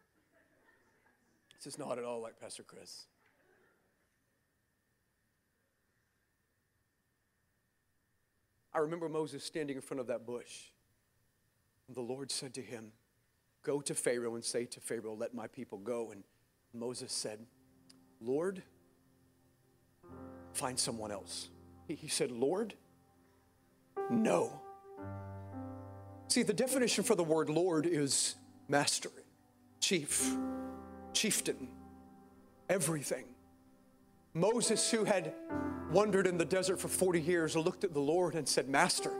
This 1.54 1.72
is 1.72 1.78
not 1.78 1.98
at 1.98 2.04
all 2.04 2.20
like 2.20 2.38
Pastor 2.38 2.62
Chris. 2.62 3.06
I 8.74 8.78
remember 8.78 9.08
Moses 9.08 9.42
standing 9.42 9.76
in 9.76 9.82
front 9.82 10.00
of 10.00 10.06
that 10.08 10.26
bush. 10.26 10.68
And 11.88 11.96
the 11.96 12.02
Lord 12.02 12.30
said 12.30 12.52
to 12.54 12.62
him, 12.62 12.92
Go 13.62 13.80
to 13.80 13.94
Pharaoh 13.94 14.34
and 14.34 14.44
say 14.44 14.64
to 14.66 14.80
Pharaoh, 14.80 15.14
Let 15.14 15.34
my 15.34 15.46
people 15.46 15.78
go. 15.78 16.12
And 16.12 16.24
Moses 16.74 17.12
said, 17.12 17.40
Lord, 18.20 18.62
find 20.52 20.78
someone 20.78 21.10
else. 21.10 21.48
He 21.88 22.08
said, 22.08 22.30
Lord, 22.30 22.74
no. 24.08 24.60
See, 26.28 26.42
the 26.42 26.52
definition 26.52 27.02
for 27.04 27.16
the 27.16 27.24
word 27.24 27.50
Lord 27.50 27.86
is 27.86 28.36
master, 28.68 29.10
chief, 29.80 30.32
chieftain, 31.12 31.68
everything. 32.68 33.24
Moses, 34.32 34.90
who 34.90 35.04
had 35.04 35.34
wandered 35.90 36.26
in 36.28 36.38
the 36.38 36.44
desert 36.44 36.80
for 36.80 36.86
40 36.86 37.20
years, 37.20 37.56
looked 37.56 37.82
at 37.82 37.92
the 37.92 38.00
Lord 38.00 38.36
and 38.36 38.46
said, 38.46 38.68
Master, 38.68 39.10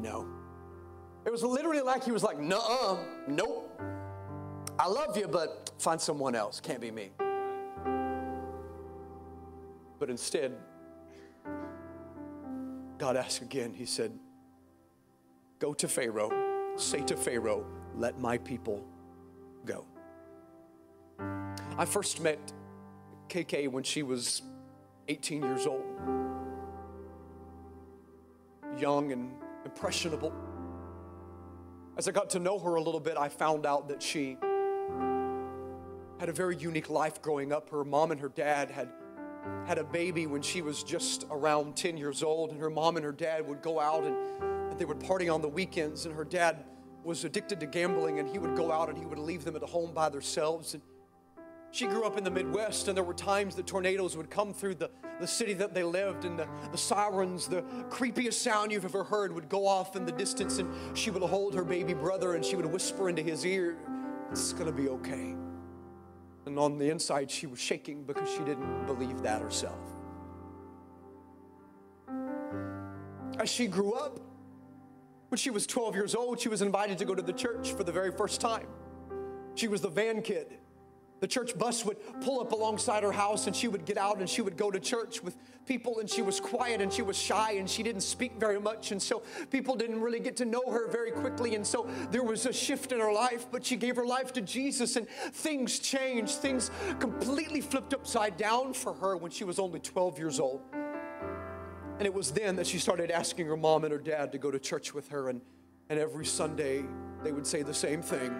no. 0.00 0.26
It 1.26 1.30
was 1.30 1.42
literally 1.42 1.82
like 1.82 2.04
he 2.04 2.10
was 2.10 2.22
like, 2.22 2.38
Nuh 2.38 2.56
uh, 2.56 2.96
nope. 3.28 3.70
I 4.78 4.88
love 4.88 5.16
you, 5.16 5.28
but 5.28 5.72
find 5.78 6.00
someone 6.00 6.34
else. 6.34 6.58
Can't 6.58 6.80
be 6.80 6.90
me. 6.90 7.10
But 9.98 10.10
instead, 10.10 10.52
God 12.98 13.16
asked 13.16 13.42
again, 13.42 13.74
He 13.74 13.86
said, 13.86 14.12
Go 15.58 15.74
to 15.74 15.88
Pharaoh, 15.88 16.30
say 16.76 17.02
to 17.04 17.16
Pharaoh, 17.16 17.64
let 17.96 18.18
my 18.20 18.38
people 18.38 18.84
go. 19.64 19.86
I 21.76 21.84
first 21.84 22.20
met 22.20 22.52
KK 23.28 23.70
when 23.70 23.82
she 23.82 24.02
was 24.02 24.42
18 25.08 25.42
years 25.42 25.66
old, 25.66 25.84
young 28.78 29.12
and 29.12 29.30
impressionable. 29.64 30.32
As 31.96 32.08
I 32.08 32.10
got 32.10 32.30
to 32.30 32.38
know 32.38 32.58
her 32.58 32.74
a 32.74 32.82
little 32.82 33.00
bit, 33.00 33.16
I 33.16 33.28
found 33.28 33.66
out 33.66 33.88
that 33.88 34.02
she 34.02 34.36
had 36.18 36.28
a 36.28 36.32
very 36.32 36.56
unique 36.56 36.90
life 36.90 37.22
growing 37.22 37.52
up. 37.52 37.70
Her 37.70 37.84
mom 37.84 38.10
and 38.10 38.20
her 38.20 38.28
dad 38.28 38.70
had 38.70 38.90
had 39.66 39.78
a 39.78 39.84
baby 39.84 40.26
when 40.26 40.42
she 40.42 40.62
was 40.62 40.82
just 40.82 41.24
around 41.30 41.76
10 41.76 41.96
years 41.96 42.22
old, 42.22 42.50
and 42.50 42.60
her 42.60 42.70
mom 42.70 42.96
and 42.96 43.04
her 43.04 43.12
dad 43.12 43.46
would 43.46 43.62
go 43.62 43.80
out 43.80 44.04
and, 44.04 44.16
and 44.70 44.78
they 44.78 44.84
would 44.84 45.00
party 45.00 45.28
on 45.28 45.42
the 45.42 45.48
weekends, 45.48 46.06
and 46.06 46.14
her 46.14 46.24
dad 46.24 46.64
was 47.02 47.24
addicted 47.24 47.60
to 47.60 47.66
gambling, 47.66 48.18
and 48.18 48.28
he 48.28 48.38
would 48.38 48.56
go 48.56 48.72
out 48.72 48.88
and 48.88 48.98
he 48.98 49.04
would 49.04 49.18
leave 49.18 49.44
them 49.44 49.56
at 49.56 49.62
home 49.62 49.92
by 49.92 50.08
themselves. 50.08 50.74
And 50.74 50.82
she 51.70 51.86
grew 51.86 52.04
up 52.04 52.16
in 52.16 52.24
the 52.24 52.30
Midwest, 52.30 52.88
and 52.88 52.96
there 52.96 53.04
were 53.04 53.14
times 53.14 53.56
that 53.56 53.66
tornadoes 53.66 54.16
would 54.16 54.30
come 54.30 54.54
through 54.54 54.76
the, 54.76 54.90
the 55.20 55.26
city 55.26 55.54
that 55.54 55.74
they 55.74 55.82
lived, 55.82 56.24
and 56.24 56.38
the, 56.38 56.48
the 56.70 56.78
sirens, 56.78 57.48
the 57.48 57.62
creepiest 57.90 58.34
sound 58.34 58.72
you've 58.72 58.84
ever 58.84 59.04
heard, 59.04 59.32
would 59.32 59.48
go 59.48 59.66
off 59.66 59.96
in 59.96 60.06
the 60.06 60.12
distance, 60.12 60.58
and 60.58 60.72
she 60.96 61.10
would 61.10 61.22
hold 61.22 61.54
her 61.54 61.64
baby 61.64 61.92
brother 61.92 62.34
and 62.34 62.44
she 62.44 62.56
would 62.56 62.66
whisper 62.66 63.08
into 63.08 63.22
his 63.22 63.44
ear, 63.44 63.76
It's 64.30 64.52
gonna 64.52 64.72
be 64.72 64.88
okay. 64.88 65.34
And 66.46 66.58
on 66.58 66.78
the 66.78 66.90
inside, 66.90 67.30
she 67.30 67.46
was 67.46 67.58
shaking 67.58 68.04
because 68.04 68.28
she 68.30 68.40
didn't 68.44 68.86
believe 68.86 69.22
that 69.22 69.40
herself. 69.40 69.78
As 73.38 73.48
she 73.48 73.66
grew 73.66 73.92
up, 73.92 74.20
when 75.28 75.38
she 75.38 75.50
was 75.50 75.66
12 75.66 75.94
years 75.94 76.14
old, 76.14 76.38
she 76.38 76.48
was 76.48 76.62
invited 76.62 76.98
to 76.98 77.04
go 77.04 77.14
to 77.14 77.22
the 77.22 77.32
church 77.32 77.72
for 77.72 77.82
the 77.82 77.92
very 77.92 78.12
first 78.12 78.40
time. 78.40 78.66
She 79.54 79.68
was 79.68 79.80
the 79.80 79.88
van 79.88 80.22
kid. 80.22 80.58
The 81.24 81.28
church 81.28 81.56
bus 81.56 81.86
would 81.86 81.96
pull 82.20 82.38
up 82.38 82.52
alongside 82.52 83.02
her 83.02 83.10
house 83.10 83.46
and 83.46 83.56
she 83.56 83.66
would 83.66 83.86
get 83.86 83.96
out 83.96 84.18
and 84.18 84.28
she 84.28 84.42
would 84.42 84.58
go 84.58 84.70
to 84.70 84.78
church 84.78 85.22
with 85.22 85.38
people 85.64 86.00
and 86.00 86.10
she 86.10 86.20
was 86.20 86.38
quiet 86.38 86.82
and 86.82 86.92
she 86.92 87.00
was 87.00 87.16
shy 87.16 87.52
and 87.52 87.66
she 87.66 87.82
didn't 87.82 88.02
speak 88.02 88.34
very 88.38 88.60
much. 88.60 88.92
And 88.92 89.00
so 89.00 89.22
people 89.50 89.74
didn't 89.74 90.02
really 90.02 90.20
get 90.20 90.36
to 90.36 90.44
know 90.44 90.62
her 90.70 90.86
very 90.86 91.10
quickly. 91.10 91.54
And 91.54 91.66
so 91.66 91.88
there 92.10 92.22
was 92.22 92.44
a 92.44 92.52
shift 92.52 92.92
in 92.92 93.00
her 93.00 93.10
life 93.10 93.46
but 93.50 93.64
she 93.64 93.74
gave 93.74 93.96
her 93.96 94.04
life 94.04 94.34
to 94.34 94.42
Jesus 94.42 94.96
and 94.96 95.08
things 95.08 95.78
changed. 95.78 96.34
Things 96.34 96.70
completely 97.00 97.62
flipped 97.62 97.94
upside 97.94 98.36
down 98.36 98.74
for 98.74 98.92
her 98.92 99.16
when 99.16 99.30
she 99.30 99.44
was 99.44 99.58
only 99.58 99.80
12 99.80 100.18
years 100.18 100.38
old. 100.38 100.60
And 100.74 102.02
it 102.02 102.12
was 102.12 102.32
then 102.32 102.54
that 102.56 102.66
she 102.66 102.78
started 102.78 103.10
asking 103.10 103.46
her 103.46 103.56
mom 103.56 103.84
and 103.84 103.92
her 103.92 103.98
dad 103.98 104.30
to 104.32 104.36
go 104.36 104.50
to 104.50 104.58
church 104.58 104.92
with 104.92 105.08
her. 105.08 105.30
And 105.30 105.40
and 105.88 105.98
every 105.98 106.26
Sunday 106.26 106.84
they 107.22 107.32
would 107.32 107.46
say 107.46 107.62
the 107.62 107.72
same 107.72 108.02
thing. 108.02 108.30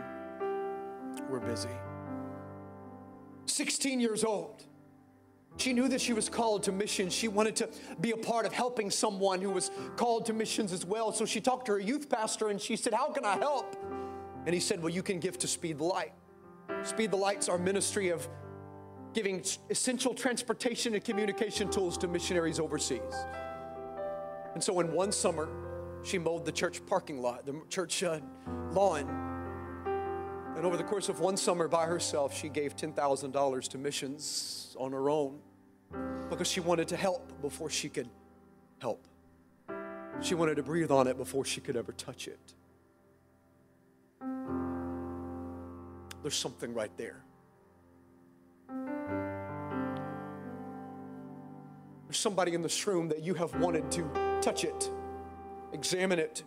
We're 1.30 1.40
busy 1.40 1.70
16 3.46 4.00
years 4.00 4.24
old. 4.24 4.64
She 5.56 5.72
knew 5.72 5.88
that 5.88 6.00
she 6.00 6.12
was 6.12 6.28
called 6.28 6.64
to 6.64 6.72
missions. 6.72 7.12
She 7.12 7.28
wanted 7.28 7.56
to 7.56 7.68
be 8.00 8.10
a 8.10 8.16
part 8.16 8.44
of 8.44 8.52
helping 8.52 8.90
someone 8.90 9.40
who 9.40 9.50
was 9.50 9.70
called 9.96 10.26
to 10.26 10.32
missions 10.32 10.72
as 10.72 10.84
well. 10.84 11.12
So 11.12 11.24
she 11.24 11.40
talked 11.40 11.66
to 11.66 11.72
her 11.72 11.78
youth 11.78 12.08
pastor 12.08 12.48
and 12.48 12.60
she 12.60 12.74
said, 12.76 12.92
How 12.92 13.10
can 13.10 13.24
I 13.24 13.36
help? 13.36 13.76
And 14.46 14.54
he 14.54 14.60
said, 14.60 14.82
Well, 14.82 14.90
you 14.90 15.02
can 15.02 15.20
give 15.20 15.38
to 15.38 15.46
Speed 15.46 15.78
the 15.78 15.84
Light. 15.84 16.12
Speed 16.82 17.12
the 17.12 17.16
Light's 17.16 17.48
our 17.48 17.58
ministry 17.58 18.08
of 18.08 18.28
giving 19.12 19.44
essential 19.70 20.12
transportation 20.12 20.94
and 20.94 21.04
communication 21.04 21.70
tools 21.70 21.96
to 21.98 22.08
missionaries 22.08 22.58
overseas. 22.58 23.14
And 24.54 24.62
so 24.62 24.80
in 24.80 24.92
one 24.92 25.12
summer, 25.12 25.48
she 26.02 26.18
mowed 26.18 26.44
the 26.44 26.52
church 26.52 26.84
parking 26.84 27.22
lot, 27.22 27.46
the 27.46 27.60
church 27.68 28.02
uh, 28.02 28.18
lawn 28.72 29.33
and 30.64 30.72
over 30.72 30.82
the 30.82 30.88
course 30.88 31.10
of 31.10 31.20
one 31.20 31.36
summer 31.36 31.68
by 31.68 31.84
herself, 31.84 32.34
she 32.34 32.48
gave 32.48 32.74
$10,000 32.74 33.68
to 33.68 33.76
missions 33.76 34.74
on 34.80 34.92
her 34.92 35.10
own 35.10 35.38
because 36.30 36.48
she 36.48 36.60
wanted 36.60 36.88
to 36.88 36.96
help 36.96 37.38
before 37.42 37.68
she 37.68 37.90
could 37.90 38.08
help. 38.78 39.06
She 40.22 40.34
wanted 40.34 40.54
to 40.54 40.62
breathe 40.62 40.90
on 40.90 41.06
it 41.06 41.18
before 41.18 41.44
she 41.44 41.60
could 41.60 41.76
ever 41.76 41.92
touch 41.92 42.28
it. 42.28 42.54
There's 46.22 46.34
something 46.34 46.72
right 46.72 46.96
there. 46.96 47.22
There's 52.06 52.16
somebody 52.16 52.54
in 52.54 52.62
this 52.62 52.86
room 52.86 53.10
that 53.10 53.22
you 53.22 53.34
have 53.34 53.54
wanted 53.60 53.90
to 53.90 54.38
touch 54.40 54.64
it, 54.64 54.90
examine 55.74 56.18
it, 56.18 56.42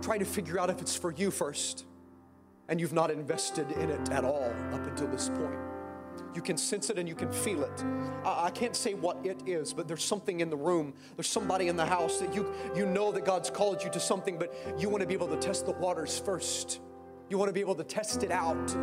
try 0.00 0.16
to 0.16 0.24
figure 0.24 0.58
out 0.58 0.70
if 0.70 0.80
it's 0.80 0.96
for 0.96 1.12
you 1.12 1.30
first, 1.30 1.84
and 2.68 2.80
you've 2.80 2.92
not 2.92 3.10
invested 3.10 3.70
in 3.72 3.90
it 3.90 4.10
at 4.10 4.24
all 4.24 4.52
up 4.72 4.86
until 4.86 5.06
this 5.08 5.28
point. 5.28 5.58
You 6.34 6.42
can 6.42 6.58
sense 6.58 6.90
it 6.90 6.98
and 6.98 7.08
you 7.08 7.14
can 7.14 7.32
feel 7.32 7.62
it. 7.62 7.84
I, 8.24 8.46
I 8.46 8.50
can't 8.50 8.76
say 8.76 8.94
what 8.94 9.24
it 9.24 9.42
is, 9.46 9.72
but 9.72 9.88
there's 9.88 10.04
something 10.04 10.40
in 10.40 10.50
the 10.50 10.56
room. 10.56 10.92
There's 11.16 11.28
somebody 11.28 11.68
in 11.68 11.76
the 11.76 11.86
house 11.86 12.18
that 12.18 12.34
you 12.34 12.52
you 12.74 12.86
know 12.86 13.10
that 13.12 13.24
God's 13.24 13.50
called 13.50 13.82
you 13.82 13.90
to 13.90 14.00
something, 14.00 14.38
but 14.38 14.54
you 14.78 14.88
want 14.88 15.00
to 15.00 15.06
be 15.06 15.14
able 15.14 15.28
to 15.28 15.38
test 15.38 15.66
the 15.66 15.72
waters 15.72 16.18
first. 16.18 16.80
You 17.28 17.38
want 17.38 17.48
to 17.48 17.52
be 17.52 17.60
able 17.60 17.74
to 17.74 17.84
test 17.84 18.22
it 18.22 18.30
out. 18.30 18.74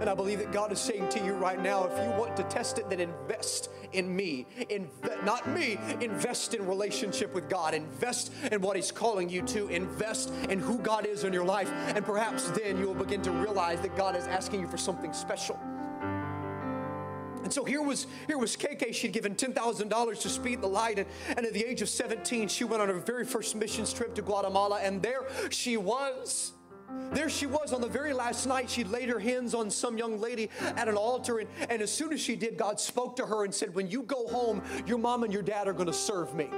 And 0.00 0.10
I 0.10 0.14
believe 0.14 0.40
that 0.40 0.50
God 0.50 0.72
is 0.72 0.80
saying 0.80 1.08
to 1.10 1.24
you 1.24 1.34
right 1.34 1.62
now 1.62 1.84
if 1.84 1.92
you 1.92 2.10
want 2.18 2.36
to 2.36 2.42
test 2.44 2.78
it, 2.78 2.90
then 2.90 2.98
invest 2.98 3.70
in 3.92 4.14
me. 4.14 4.46
Inve- 4.58 5.24
not 5.24 5.48
me, 5.48 5.78
invest 6.00 6.54
in 6.54 6.66
relationship 6.66 7.32
with 7.32 7.48
God. 7.48 7.74
Invest 7.74 8.32
in 8.50 8.60
what 8.60 8.74
He's 8.74 8.90
calling 8.90 9.28
you 9.28 9.42
to. 9.42 9.68
Invest 9.68 10.32
in 10.48 10.58
who 10.58 10.78
God 10.78 11.06
is 11.06 11.22
in 11.22 11.32
your 11.32 11.44
life. 11.44 11.70
And 11.94 12.04
perhaps 12.04 12.50
then 12.50 12.78
you 12.78 12.86
will 12.86 12.94
begin 12.94 13.22
to 13.22 13.30
realize 13.30 13.80
that 13.82 13.96
God 13.96 14.16
is 14.16 14.26
asking 14.26 14.60
you 14.60 14.66
for 14.66 14.78
something 14.78 15.12
special. 15.12 15.60
And 17.44 17.52
so 17.52 17.64
here 17.64 17.82
was 17.82 18.06
here 18.26 18.38
was 18.38 18.56
KK. 18.56 18.94
She'd 18.94 19.12
given 19.12 19.34
ten 19.34 19.52
thousand 19.52 19.88
dollars 19.88 20.20
to 20.20 20.28
Speed 20.28 20.60
the 20.60 20.68
Light, 20.68 20.98
and, 20.98 21.08
and 21.36 21.44
at 21.44 21.52
the 21.52 21.64
age 21.64 21.82
of 21.82 21.88
seventeen, 21.88 22.48
she 22.48 22.64
went 22.64 22.82
on 22.82 22.88
her 22.88 22.94
very 22.94 23.24
first 23.24 23.56
missions 23.56 23.92
trip 23.92 24.14
to 24.14 24.22
Guatemala, 24.22 24.80
and 24.80 25.02
there 25.02 25.26
she 25.50 25.76
was. 25.76 26.52
There 27.12 27.28
she 27.28 27.46
was 27.46 27.72
on 27.72 27.80
the 27.80 27.88
very 27.88 28.14
last 28.14 28.46
night. 28.46 28.70
She 28.70 28.84
laid 28.84 29.08
her 29.10 29.18
hands 29.18 29.54
on 29.54 29.70
some 29.70 29.98
young 29.98 30.18
lady 30.18 30.48
at 30.60 30.88
an 30.88 30.96
altar, 30.96 31.38
and, 31.40 31.48
and 31.68 31.82
as 31.82 31.92
soon 31.92 32.12
as 32.12 32.20
she 32.20 32.36
did, 32.36 32.56
God 32.56 32.80
spoke 32.80 33.16
to 33.16 33.26
her 33.26 33.44
and 33.44 33.54
said, 33.54 33.74
When 33.74 33.90
you 33.90 34.02
go 34.02 34.26
home, 34.28 34.62
your 34.86 34.98
mom 34.98 35.22
and 35.22 35.32
your 35.32 35.42
dad 35.42 35.68
are 35.68 35.74
going 35.74 35.86
to 35.86 35.92
serve 35.92 36.34
me. 36.34 36.48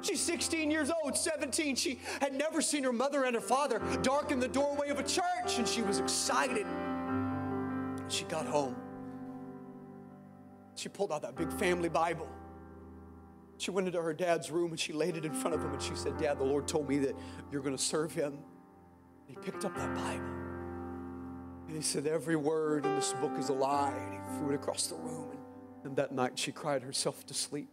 She's 0.00 0.20
16 0.20 0.70
years 0.70 0.90
old, 0.90 1.16
17. 1.16 1.76
She 1.76 2.00
had 2.20 2.34
never 2.34 2.62
seen 2.62 2.84
her 2.84 2.92
mother 2.92 3.24
and 3.24 3.34
her 3.34 3.40
father 3.40 3.80
darken 4.02 4.40
the 4.40 4.48
doorway 4.48 4.88
of 4.88 4.98
a 4.98 5.02
church, 5.02 5.58
and 5.58 5.68
she 5.68 5.82
was 5.82 5.98
excited. 5.98 6.66
She 8.08 8.24
got 8.24 8.46
home. 8.46 8.76
She 10.76 10.88
pulled 10.88 11.12
out 11.12 11.22
that 11.22 11.34
big 11.34 11.52
family 11.52 11.88
Bible. 11.88 12.28
She 13.58 13.72
went 13.72 13.88
into 13.88 14.00
her 14.00 14.14
dad's 14.14 14.50
room 14.52 14.70
and 14.70 14.78
she 14.78 14.92
laid 14.92 15.16
it 15.16 15.24
in 15.24 15.34
front 15.34 15.56
of 15.56 15.62
him 15.62 15.72
and 15.72 15.82
she 15.82 15.96
said, 15.96 16.16
Dad, 16.16 16.38
the 16.38 16.44
Lord 16.44 16.68
told 16.68 16.88
me 16.88 16.98
that 16.98 17.16
you're 17.50 17.62
going 17.62 17.76
to 17.76 17.82
serve 17.82 18.14
him. 18.14 18.38
He 19.28 19.36
picked 19.36 19.64
up 19.64 19.76
that 19.76 19.94
Bible 19.94 20.24
and 21.68 21.76
he 21.76 21.82
said, 21.82 22.06
Every 22.06 22.34
word 22.34 22.86
in 22.86 22.96
this 22.96 23.12
book 23.20 23.32
is 23.38 23.50
a 23.50 23.52
lie. 23.52 23.92
And 23.94 24.14
he 24.14 24.38
threw 24.38 24.52
it 24.52 24.54
across 24.54 24.86
the 24.86 24.96
room. 24.96 25.30
And, 25.30 25.40
and 25.84 25.96
that 25.96 26.12
night 26.12 26.38
she 26.38 26.50
cried 26.50 26.82
herself 26.82 27.26
to 27.26 27.34
sleep. 27.34 27.68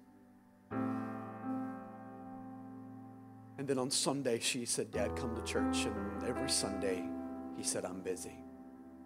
And 3.58 3.66
then 3.66 3.80
on 3.80 3.90
Sunday, 3.90 4.40
she 4.40 4.66
said, 4.66 4.92
Dad, 4.92 5.16
come 5.16 5.34
to 5.34 5.42
church. 5.44 5.86
And 5.86 6.24
every 6.28 6.50
Sunday, 6.50 7.06
he 7.58 7.64
said, 7.64 7.86
I'm 7.86 8.02
busy. 8.02 8.38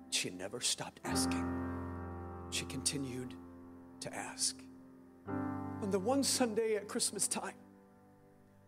She 0.09 0.31
never 0.31 0.59
stopped 0.59 0.99
asking. 1.05 1.45
She 2.49 2.65
continued 2.65 3.35
to 3.99 4.11
ask. 4.11 4.57
On 5.83 5.91
the 5.91 5.99
one 5.99 6.23
Sunday 6.23 6.75
at 6.75 6.87
Christmas 6.87 7.27
time, 7.27 7.53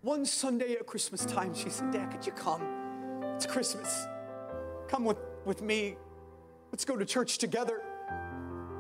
one 0.02 0.24
Sunday 0.24 0.74
at 0.74 0.86
Christmas 0.86 1.26
time, 1.26 1.56
she 1.56 1.70
said, 1.70 1.92
Dad, 1.92 2.12
could 2.12 2.28
you 2.28 2.32
come? 2.32 2.81
It's 3.36 3.46
Christmas. 3.46 4.06
Come 4.88 5.06
with, 5.06 5.18
with 5.46 5.62
me. 5.62 5.96
Let's 6.72 6.86
go 6.86 6.96
to 6.96 7.06
church 7.06 7.38
together. 7.38 7.82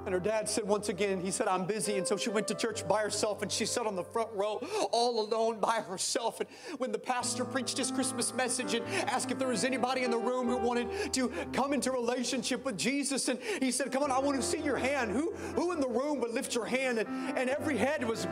And 0.05 0.13
her 0.13 0.19
dad 0.19 0.49
said 0.49 0.67
once 0.67 0.89
again, 0.89 1.21
he 1.21 1.29
said, 1.29 1.47
I'm 1.47 1.65
busy. 1.65 1.97
And 1.97 2.07
so 2.07 2.17
she 2.17 2.29
went 2.29 2.47
to 2.47 2.55
church 2.55 2.87
by 2.87 3.01
herself 3.01 3.43
and 3.43 3.51
she 3.51 3.65
sat 3.65 3.85
on 3.85 3.95
the 3.95 4.03
front 4.03 4.29
row 4.33 4.55
all 4.91 5.21
alone 5.21 5.59
by 5.59 5.75
herself. 5.75 6.39
And 6.39 6.49
when 6.79 6.91
the 6.91 6.97
pastor 6.97 7.45
preached 7.45 7.77
his 7.77 7.91
Christmas 7.91 8.33
message 8.33 8.73
and 8.73 8.85
asked 9.07 9.29
if 9.29 9.37
there 9.37 9.49
was 9.49 9.63
anybody 9.63 10.03
in 10.03 10.09
the 10.09 10.17
room 10.17 10.47
who 10.47 10.57
wanted 10.57 11.13
to 11.13 11.29
come 11.53 11.71
into 11.73 11.91
relationship 11.91 12.65
with 12.65 12.77
Jesus, 12.77 13.27
and 13.27 13.39
he 13.61 13.69
said, 13.69 13.91
Come 13.91 14.03
on, 14.03 14.11
I 14.11 14.19
want 14.19 14.37
to 14.37 14.43
see 14.43 14.59
your 14.59 14.77
hand. 14.77 15.11
Who, 15.11 15.33
who 15.55 15.71
in 15.71 15.79
the 15.79 15.89
room 15.89 16.19
would 16.21 16.31
lift 16.31 16.55
your 16.55 16.65
hand? 16.65 16.97
And, 16.97 17.37
and 17.37 17.49
every 17.49 17.77
head 17.77 18.03
was 18.07 18.25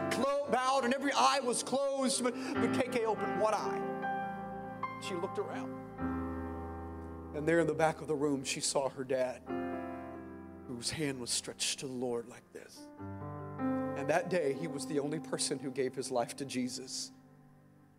bowed 0.51 0.81
and 0.85 0.93
every 0.93 1.11
eye 1.13 1.39
was 1.43 1.61
closed. 1.61 2.23
But, 2.23 2.33
but 2.55 2.71
KK 2.73 3.05
opened 3.05 3.39
one 3.39 3.53
eye. 3.53 3.81
She 5.07 5.13
looked 5.13 5.37
around. 5.37 5.78
And 7.35 7.47
there 7.47 7.59
in 7.59 7.67
the 7.67 7.73
back 7.73 8.01
of 8.01 8.07
the 8.07 8.15
room, 8.15 8.43
she 8.43 8.59
saw 8.59 8.89
her 8.89 9.03
dad 9.03 9.41
whose 10.67 10.89
hand 10.89 11.19
was 11.19 11.29
stretched 11.29 11.79
to 11.79 11.87
the 11.87 11.93
Lord 11.93 12.27
like 12.27 12.43
this. 12.53 12.79
And 13.97 14.07
that 14.07 14.29
day, 14.29 14.55
he 14.59 14.67
was 14.67 14.85
the 14.85 14.99
only 14.99 15.19
person 15.19 15.59
who 15.59 15.71
gave 15.71 15.95
his 15.95 16.11
life 16.11 16.35
to 16.37 16.45
Jesus. 16.45 17.11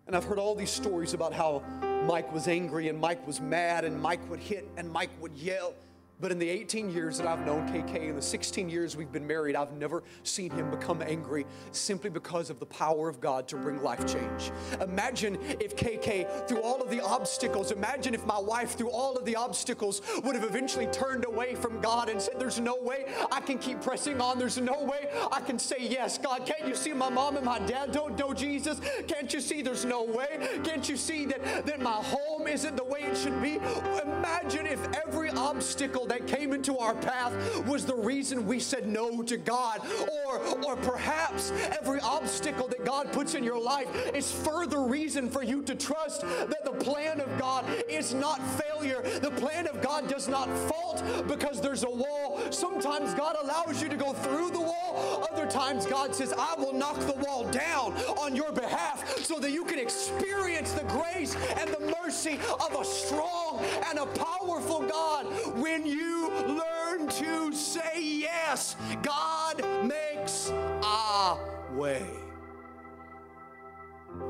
And 0.06 0.16
I've 0.16 0.24
heard 0.24 0.38
all 0.38 0.54
these 0.54 0.70
stories 0.70 1.12
about 1.12 1.32
how 1.32 1.62
Mike 2.06 2.32
was 2.32 2.48
angry 2.48 2.88
and 2.88 2.98
Mike 2.98 3.24
was 3.26 3.40
mad 3.40 3.84
and 3.84 4.00
Mike 4.00 4.28
would 4.30 4.40
hit 4.40 4.68
and 4.76 4.90
Mike 4.90 5.10
would 5.20 5.36
yell. 5.36 5.74
But 6.20 6.32
in 6.32 6.38
the 6.38 6.48
18 6.48 6.90
years 6.90 7.16
that 7.18 7.26
I've 7.26 7.46
known 7.46 7.66
KK, 7.68 8.10
in 8.10 8.16
the 8.16 8.22
16 8.22 8.68
years 8.68 8.96
we've 8.96 9.10
been 9.10 9.26
married, 9.26 9.56
I've 9.56 9.72
never 9.72 10.02
seen 10.22 10.50
him 10.50 10.70
become 10.70 11.00
angry 11.00 11.46
simply 11.72 12.10
because 12.10 12.50
of 12.50 12.60
the 12.60 12.66
power 12.66 13.08
of 13.08 13.20
God 13.20 13.48
to 13.48 13.56
bring 13.56 13.82
life 13.82 14.06
change. 14.06 14.52
Imagine 14.82 15.38
if 15.60 15.74
KK, 15.76 16.46
through 16.46 16.60
all 16.60 16.82
of 16.82 16.90
the 16.90 17.00
obstacles, 17.00 17.72
imagine 17.72 18.12
if 18.12 18.26
my 18.26 18.38
wife, 18.38 18.76
through 18.76 18.90
all 18.90 19.16
of 19.16 19.24
the 19.24 19.34
obstacles, 19.34 20.02
would 20.22 20.34
have 20.34 20.44
eventually 20.44 20.86
turned 20.88 21.24
away 21.24 21.54
from 21.54 21.80
God 21.80 22.10
and 22.10 22.20
said, 22.20 22.34
There's 22.38 22.60
no 22.60 22.76
way 22.76 23.06
I 23.32 23.40
can 23.40 23.58
keep 23.58 23.80
pressing 23.80 24.20
on. 24.20 24.38
There's 24.38 24.58
no 24.58 24.84
way 24.84 25.08
I 25.32 25.40
can 25.40 25.58
say 25.58 25.76
yes. 25.78 26.18
God, 26.18 26.44
can't 26.44 26.68
you 26.68 26.74
see 26.74 26.92
my 26.92 27.08
mom 27.08 27.36
and 27.36 27.46
my 27.46 27.60
dad 27.60 27.92
don't 27.92 28.18
know 28.18 28.34
Jesus? 28.34 28.80
Can't 29.08 29.32
you 29.32 29.40
see 29.40 29.62
there's 29.62 29.84
no 29.84 30.04
way? 30.04 30.60
Can't 30.64 30.86
you 30.86 30.96
see 30.96 31.24
that, 31.26 31.66
that 31.66 31.80
my 31.80 31.92
home 31.92 32.46
isn't 32.46 32.76
the 32.76 32.84
way 32.84 33.00
it 33.00 33.16
should 33.16 33.40
be? 33.40 33.58
Imagine 34.02 34.66
if 34.66 34.80
every 35.06 35.30
obstacle 35.30 36.06
that 36.10 36.26
came 36.26 36.52
into 36.52 36.76
our 36.76 36.94
path 36.94 37.32
was 37.66 37.86
the 37.86 37.94
reason 37.94 38.46
we 38.46 38.58
said 38.58 38.88
no 38.88 39.22
to 39.22 39.36
God. 39.36 39.80
Or, 40.26 40.38
or 40.66 40.76
perhaps 40.76 41.52
every 41.80 42.00
obstacle 42.00 42.66
that 42.68 42.84
God 42.84 43.12
puts 43.12 43.34
in 43.34 43.44
your 43.44 43.60
life 43.60 43.88
is 44.12 44.30
further 44.30 44.82
reason 44.82 45.30
for 45.30 45.42
you 45.44 45.62
to 45.62 45.74
trust 45.74 46.22
that 46.22 46.64
the 46.64 46.72
plan 46.72 47.20
of 47.20 47.38
God 47.38 47.64
is 47.88 48.12
not 48.12 48.40
failure. 48.80 49.02
The 49.20 49.30
plan 49.30 49.66
of 49.66 49.80
God 49.82 50.08
does 50.08 50.28
not 50.28 50.48
fault 50.68 51.02
because 51.28 51.60
there's 51.60 51.84
a 51.84 51.90
wall. 51.90 52.40
Sometimes 52.50 53.14
God 53.14 53.36
allows 53.40 53.82
you 53.82 53.88
to 53.88 53.96
go 53.96 54.12
through 54.12 54.50
the 54.50 54.60
wall. 54.60 55.26
Other 55.30 55.46
times 55.46 55.86
God 55.86 56.14
says, 56.14 56.32
I 56.36 56.54
will 56.58 56.72
knock 56.72 56.98
the 57.00 57.14
wall 57.24 57.44
down 57.50 57.92
on 58.18 58.34
your 58.34 58.52
behalf 58.52 59.18
so 59.18 59.38
that 59.38 59.50
you 59.50 59.64
can 59.64 59.78
experience 59.78 60.72
the 60.72 60.84
grace 60.84 61.36
and 61.58 61.70
the 61.70 61.94
mercy 62.02 62.38
of 62.60 62.80
a 62.80 62.84
strong 62.84 63.64
and 63.88 63.98
a 63.98 64.06
powerful 64.06 64.86
God 64.86 65.26
when 65.58 65.86
you 65.86 66.30
learn 66.30 67.08
to 67.08 67.52
say 67.52 68.00
yes. 68.02 68.76
God 69.02 69.62
makes 69.84 70.50
a 70.50 71.38
way. 71.74 72.06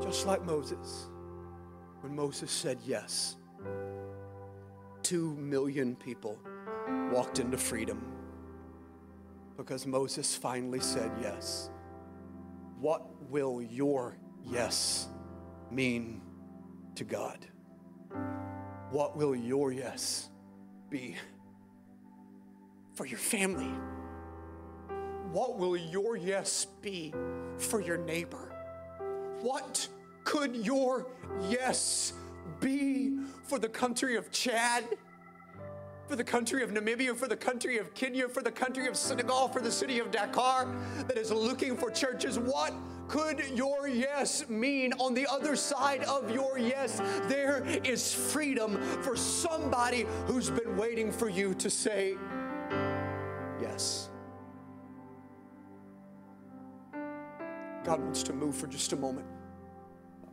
Just 0.01 0.25
like 0.25 0.43
Moses, 0.45 1.07
when 2.01 2.15
Moses 2.15 2.51
said 2.51 2.77
yes, 2.85 3.35
two 5.11 5.35
million 5.35 5.93
people 5.93 6.39
walked 7.11 7.39
into 7.39 7.57
freedom 7.57 8.01
because 9.57 9.85
Moses 9.85 10.37
finally 10.37 10.79
said 10.79 11.11
yes. 11.21 11.69
What 12.79 13.03
will 13.29 13.61
your 13.61 14.15
yes 14.45 15.09
mean 15.69 16.21
to 16.95 17.03
God? 17.03 17.45
What 18.89 19.17
will 19.17 19.35
your 19.35 19.73
yes 19.73 20.29
be 20.89 21.17
for 22.93 23.05
your 23.05 23.19
family? 23.19 23.73
What 25.33 25.57
will 25.57 25.75
your 25.75 26.15
yes 26.15 26.67
be 26.81 27.13
for 27.57 27.81
your 27.81 27.97
neighbor? 27.97 28.55
What 29.41 29.89
could 30.23 30.55
your 30.55 31.07
yes 31.49 32.13
be 32.61 33.20
for 33.51 33.59
the 33.59 33.67
country 33.67 34.15
of 34.15 34.31
Chad? 34.31 34.85
For 36.07 36.15
the 36.15 36.23
country 36.23 36.63
of 36.63 36.69
Namibia, 36.69 37.13
for 37.13 37.27
the 37.27 37.35
country 37.35 37.79
of 37.79 37.93
Kenya, 37.93 38.29
for 38.29 38.41
the 38.41 38.49
country 38.49 38.87
of 38.87 38.95
Senegal, 38.95 39.49
for 39.49 39.59
the 39.59 39.69
city 39.69 39.99
of 39.99 40.09
Dakar 40.09 40.73
that 41.09 41.17
is 41.17 41.33
looking 41.33 41.75
for 41.75 41.91
churches. 41.91 42.39
What 42.39 42.73
could 43.09 43.43
your 43.53 43.89
yes 43.89 44.47
mean? 44.47 44.93
On 44.93 45.13
the 45.13 45.27
other 45.29 45.57
side 45.57 46.05
of 46.05 46.31
your 46.31 46.57
yes, 46.59 47.01
there 47.27 47.65
is 47.83 48.13
freedom 48.13 48.81
for 49.01 49.17
somebody 49.17 50.05
who's 50.27 50.49
been 50.49 50.77
waiting 50.77 51.11
for 51.11 51.27
you 51.27 51.53
to 51.55 51.69
say 51.69 52.15
yes. 53.61 54.09
God 57.83 57.99
wants 57.99 58.23
to 58.23 58.31
move 58.31 58.55
for 58.55 58.67
just 58.67 58.93
a 58.93 58.95
moment. 58.95 59.27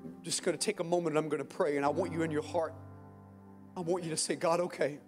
I'm 0.05 0.23
just 0.23 0.45
going 0.45 0.57
to 0.57 0.65
take 0.65 0.79
a 0.79 0.85
moment 0.85 1.17
and 1.17 1.19
I'm 1.19 1.29
going 1.29 1.43
to 1.43 1.57
pray, 1.57 1.77
and 1.77 1.85
I 1.85 1.89
want 1.89 2.13
you 2.13 2.23
in 2.23 2.31
your 2.31 2.45
heart. 2.45 2.75
I 3.79 3.81
want 3.81 4.03
you 4.03 4.11
to 4.11 4.17
say, 4.17 4.35
God, 4.35 4.59
okay. 4.59 4.99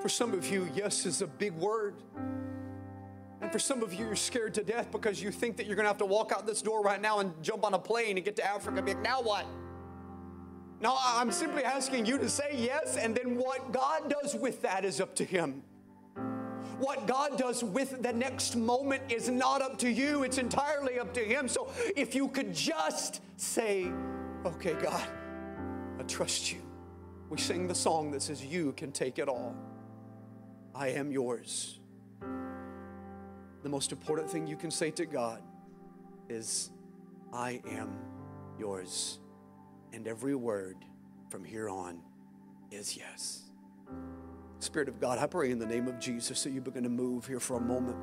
For 0.00 0.08
some 0.08 0.32
of 0.32 0.50
you, 0.50 0.66
yes 0.74 1.04
is 1.04 1.20
a 1.20 1.26
big 1.26 1.52
word. 1.52 1.96
And 3.42 3.52
for 3.52 3.58
some 3.58 3.82
of 3.82 3.92
you, 3.92 4.06
you're 4.06 4.16
scared 4.16 4.54
to 4.54 4.64
death 4.64 4.90
because 4.90 5.22
you 5.22 5.30
think 5.30 5.58
that 5.58 5.66
you're 5.66 5.76
going 5.76 5.84
to 5.84 5.90
have 5.90 5.98
to 5.98 6.06
walk 6.06 6.32
out 6.32 6.46
this 6.46 6.62
door 6.62 6.80
right 6.80 6.98
now 6.98 7.18
and 7.18 7.30
jump 7.42 7.62
on 7.62 7.74
a 7.74 7.78
plane 7.78 8.16
and 8.16 8.24
get 8.24 8.36
to 8.36 8.46
Africa 8.46 8.78
and 8.78 8.86
be 8.86 8.94
like, 8.94 9.02
now 9.02 9.20
what? 9.20 9.44
Now, 10.80 10.96
I'm 10.98 11.30
simply 11.30 11.62
asking 11.62 12.06
you 12.06 12.16
to 12.16 12.28
say 12.30 12.54
yes, 12.56 12.96
and 12.96 13.14
then 13.14 13.36
what 13.36 13.70
God 13.70 14.08
does 14.08 14.34
with 14.34 14.62
that 14.62 14.86
is 14.86 14.98
up 14.98 15.14
to 15.16 15.24
Him. 15.24 15.62
What 16.78 17.06
God 17.06 17.36
does 17.36 17.62
with 17.62 18.02
the 18.02 18.14
next 18.14 18.56
moment 18.56 19.02
is 19.10 19.28
not 19.28 19.60
up 19.60 19.78
to 19.80 19.90
you, 19.90 20.22
it's 20.22 20.38
entirely 20.38 20.98
up 20.98 21.12
to 21.12 21.20
Him. 21.20 21.48
So 21.48 21.70
if 21.96 22.14
you 22.14 22.28
could 22.28 22.54
just 22.54 23.20
say, 23.36 23.92
Okay, 24.46 24.74
God, 24.74 25.06
I 25.98 26.02
trust 26.04 26.50
you. 26.50 26.63
We 27.34 27.40
sing 27.40 27.66
the 27.66 27.74
song 27.74 28.12
that 28.12 28.22
says, 28.22 28.44
You 28.44 28.72
can 28.74 28.92
take 28.92 29.18
it 29.18 29.28
all. 29.28 29.56
I 30.72 30.90
am 30.90 31.10
yours. 31.10 31.80
The 33.64 33.68
most 33.68 33.90
important 33.90 34.30
thing 34.30 34.46
you 34.46 34.54
can 34.56 34.70
say 34.70 34.92
to 34.92 35.04
God 35.04 35.42
is, 36.28 36.70
I 37.32 37.60
am 37.68 37.98
yours. 38.56 39.18
And 39.92 40.06
every 40.06 40.36
word 40.36 40.76
from 41.28 41.42
here 41.42 41.68
on 41.68 42.02
is 42.70 42.96
yes. 42.96 43.42
Spirit 44.60 44.88
of 44.88 45.00
God, 45.00 45.18
I 45.18 45.26
pray 45.26 45.50
in 45.50 45.58
the 45.58 45.66
name 45.66 45.88
of 45.88 45.98
Jesus 45.98 46.44
that 46.44 46.50
you 46.50 46.60
begin 46.60 46.84
to 46.84 46.88
move 46.88 47.26
here 47.26 47.40
for 47.40 47.56
a 47.56 47.60
moment. 47.60 47.96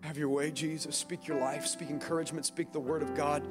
Have 0.00 0.18
your 0.18 0.30
way, 0.30 0.50
Jesus. 0.50 0.96
Speak 0.96 1.28
your 1.28 1.38
life, 1.38 1.64
speak 1.64 1.90
encouragement, 1.90 2.44
speak 2.44 2.72
the 2.72 2.80
word 2.80 3.02
of 3.02 3.14
God. 3.14 3.46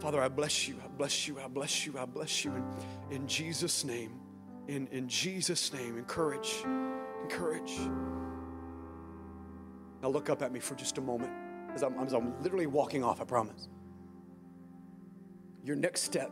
Father, 0.00 0.20
I 0.20 0.28
bless 0.28 0.68
you, 0.68 0.76
I 0.84 0.88
bless 0.88 1.28
you, 1.28 1.38
I 1.40 1.48
bless 1.48 1.86
you, 1.86 1.98
I 1.98 2.04
bless 2.04 2.44
you. 2.44 2.52
In, 3.10 3.26
Jesus' 3.26 3.84
name, 3.84 4.12
in, 4.68 4.86
in 4.88 5.08
Jesus' 5.08 5.72
name, 5.72 5.96
encourage, 5.96 6.64
encourage. 7.22 7.78
Now 10.02 10.08
look 10.08 10.28
up 10.28 10.42
at 10.42 10.52
me 10.52 10.60
for 10.60 10.74
just 10.74 10.98
a 10.98 11.00
moment 11.00 11.30
as 11.74 11.82
I'm, 11.82 11.98
as 11.98 12.12
I'm 12.12 12.40
literally 12.42 12.66
walking 12.66 13.02
off, 13.02 13.20
I 13.20 13.24
promise. 13.24 13.68
Your 15.64 15.76
next 15.76 16.02
step 16.02 16.30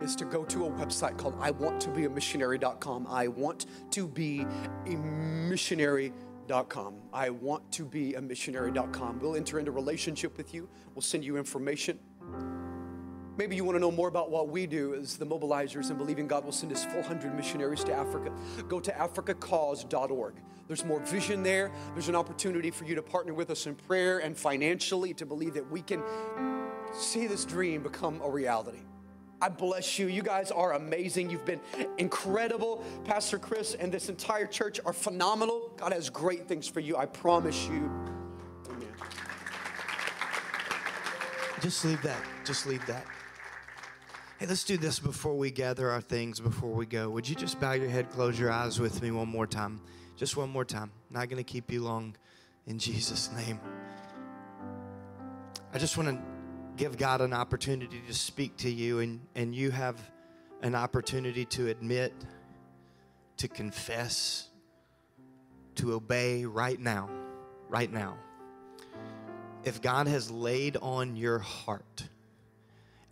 is 0.00 0.14
to 0.16 0.24
go 0.26 0.44
to 0.44 0.66
a 0.66 0.70
website 0.70 1.16
called 1.16 1.36
I 1.40 1.50
want 1.50 1.80
to 1.82 1.90
be 1.90 2.04
a 2.04 2.10
missionary.com. 2.10 3.06
I 3.08 3.28
want 3.28 3.66
to 3.92 4.06
be 4.06 4.46
a 4.86 4.90
missionary.com. 4.90 6.94
I 7.12 7.30
want 7.30 7.72
to 7.72 7.84
be 7.84 8.14
a 8.14 8.20
missionary.com. 8.20 9.20
We'll 9.20 9.36
enter 9.36 9.58
into 9.58 9.70
relationship 9.70 10.36
with 10.36 10.52
you. 10.52 10.68
We'll 10.94 11.02
send 11.02 11.24
you 11.24 11.36
information. 11.36 11.98
Maybe 13.36 13.54
you 13.54 13.64
want 13.64 13.76
to 13.76 13.80
know 13.80 13.90
more 13.90 14.08
about 14.08 14.30
what 14.30 14.48
we 14.48 14.66
do 14.66 14.94
as 14.94 15.16
the 15.16 15.26
mobilizers 15.26 15.90
and 15.90 15.98
believing 15.98 16.26
God 16.26 16.44
will 16.44 16.52
send 16.52 16.72
us 16.72 16.84
400 16.86 17.34
missionaries 17.34 17.84
to 17.84 17.92
Africa. 17.92 18.32
Go 18.68 18.80
to 18.80 18.90
africacause.org. 18.90 20.34
There's 20.66 20.84
more 20.84 21.00
vision 21.00 21.42
there. 21.42 21.70
There's 21.92 22.08
an 22.08 22.16
opportunity 22.16 22.70
for 22.70 22.84
you 22.84 22.94
to 22.94 23.02
partner 23.02 23.34
with 23.34 23.50
us 23.50 23.66
in 23.66 23.74
prayer 23.74 24.18
and 24.18 24.36
financially 24.36 25.14
to 25.14 25.26
believe 25.26 25.54
that 25.54 25.70
we 25.70 25.82
can 25.82 26.02
see 26.92 27.26
this 27.26 27.44
dream 27.44 27.82
become 27.82 28.20
a 28.22 28.30
reality. 28.30 28.80
I 29.40 29.50
bless 29.50 29.98
you. 29.98 30.06
You 30.06 30.22
guys 30.22 30.50
are 30.50 30.72
amazing. 30.72 31.28
You've 31.28 31.44
been 31.44 31.60
incredible. 31.98 32.82
Pastor 33.04 33.38
Chris 33.38 33.74
and 33.74 33.92
this 33.92 34.08
entire 34.08 34.46
church 34.46 34.80
are 34.86 34.94
phenomenal. 34.94 35.72
God 35.76 35.92
has 35.92 36.08
great 36.08 36.48
things 36.48 36.66
for 36.66 36.80
you. 36.80 36.96
I 36.96 37.04
promise 37.04 37.66
you. 37.68 37.90
Amen. 38.70 38.88
Just 41.60 41.84
leave 41.84 42.00
that. 42.02 42.22
Just 42.44 42.66
leave 42.66 42.84
that. 42.86 43.04
Hey, 44.38 44.44
let's 44.44 44.64
do 44.64 44.76
this 44.76 44.98
before 44.98 45.34
we 45.34 45.50
gather 45.50 45.90
our 45.90 46.02
things, 46.02 46.40
before 46.40 46.68
we 46.68 46.84
go. 46.84 47.08
Would 47.08 47.26
you 47.26 47.34
just 47.34 47.58
bow 47.58 47.72
your 47.72 47.88
head, 47.88 48.10
close 48.10 48.38
your 48.38 48.52
eyes 48.52 48.78
with 48.78 49.00
me 49.00 49.10
one 49.10 49.28
more 49.28 49.46
time? 49.46 49.80
Just 50.14 50.36
one 50.36 50.50
more 50.50 50.64
time. 50.64 50.90
Not 51.08 51.30
going 51.30 51.42
to 51.42 51.50
keep 51.52 51.72
you 51.72 51.82
long 51.82 52.14
in 52.66 52.78
Jesus' 52.78 53.32
name. 53.32 53.58
I 55.72 55.78
just 55.78 55.96
want 55.96 56.10
to 56.10 56.22
give 56.76 56.98
God 56.98 57.22
an 57.22 57.32
opportunity 57.32 58.02
to 58.06 58.12
speak 58.12 58.54
to 58.58 58.68
you, 58.68 58.98
and, 58.98 59.20
and 59.34 59.54
you 59.54 59.70
have 59.70 59.98
an 60.60 60.74
opportunity 60.74 61.46
to 61.46 61.68
admit, 61.68 62.12
to 63.38 63.48
confess, 63.48 64.50
to 65.76 65.94
obey 65.94 66.44
right 66.44 66.78
now. 66.78 67.08
Right 67.70 67.90
now. 67.90 68.18
If 69.64 69.80
God 69.80 70.06
has 70.08 70.30
laid 70.30 70.76
on 70.76 71.16
your 71.16 71.38
heart 71.38 72.04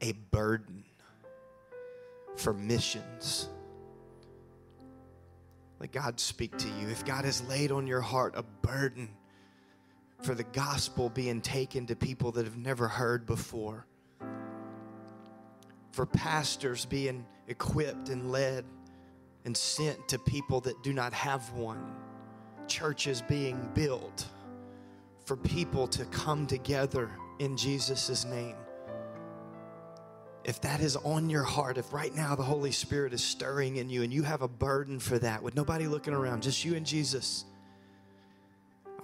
a 0.03 0.13
burden 0.13 0.85
for 2.37 2.53
missions, 2.53 3.49
let 5.81 5.93
God 5.93 6.19
speak 6.19 6.57
to 6.59 6.69
you. 6.69 6.89
If 6.89 7.05
God 7.05 7.25
has 7.25 7.47
laid 7.49 7.71
on 7.71 7.87
your 7.87 8.01
heart 8.01 8.35
a 8.37 8.43
burden, 8.43 9.11
for 10.23 10.35
the 10.35 10.45
gospel 10.45 11.11
being 11.11 11.43
taken 11.43 11.87
to 11.87 11.95
people 11.95 12.33
that 12.33 12.45
have 12.45 12.57
never 12.57 12.89
heard 12.89 13.27
before, 13.27 13.87
for 15.93 16.07
pastors 16.07 16.87
being 16.87 17.27
equipped 17.47 18.09
and 18.09 18.33
led 18.33 18.65
and 19.45 19.55
sent 19.55 20.09
to 20.09 20.19
people 20.19 20.61
that 20.63 20.83
do 20.83 20.95
not 20.95 21.13
have 21.13 21.53
one, 21.53 21.93
churches 22.67 23.23
being 23.29 23.69
built, 23.75 24.27
for 25.27 25.37
people 25.37 25.87
to 25.87 26.07
come 26.07 26.47
together 26.47 27.11
in 27.39 27.57
Jesus' 27.57 28.25
name. 28.25 28.57
If 30.45 30.61
that 30.61 30.81
is 30.81 30.97
on 30.97 31.31
your 31.31 31.43
heart, 31.43 31.79
if 31.79 31.93
right 31.93 32.15
now 32.15 32.35
the 32.35 32.43
Holy 32.43 32.73
Spirit 32.73 33.13
is 33.13 33.25
stirring 33.25 33.77
in 33.77 33.89
you 33.89 34.03
and 34.03 34.13
you 34.13 34.23
have 34.23 34.43
a 34.43 34.49
burden 34.49 35.01
for 35.01 35.19
that, 35.19 35.43
with 35.43 35.57
nobody 35.57 35.87
looking 35.87 36.13
around, 36.13 36.43
just 36.43 36.65
you 36.65 36.75
and 36.75 36.85
Jesus 36.85 37.47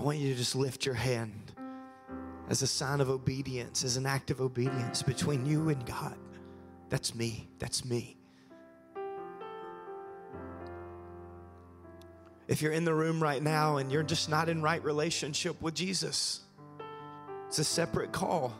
I 0.00 0.03
want 0.03 0.16
you 0.16 0.31
to 0.31 0.35
just 0.35 0.57
lift 0.57 0.87
your 0.87 0.94
hand 0.94 1.53
as 2.48 2.62
a 2.62 2.66
sign 2.66 3.03
of 3.03 3.11
obedience, 3.11 3.85
as 3.85 3.98
an 3.98 4.07
act 4.07 4.31
of 4.31 4.40
obedience 4.40 5.03
between 5.03 5.44
you 5.44 5.68
and 5.68 5.85
God. 5.85 6.16
That's 6.88 7.14
me. 7.14 7.46
That's 7.59 7.85
me. 7.85 8.16
If 12.48 12.62
you're 12.62 12.72
in 12.72 12.87
the 12.87 12.94
room 12.94 13.22
right 13.22 13.42
now 13.42 13.76
and 13.76 13.92
you're 13.92 14.03
just 14.03 14.31
not 14.31 14.48
in 14.48 14.62
right 14.62 14.83
relationship 14.83 15.61
with 15.61 15.74
Jesus, 15.74 16.40
it's 17.46 17.59
a 17.59 17.64
separate 17.64 18.11
call. 18.11 18.57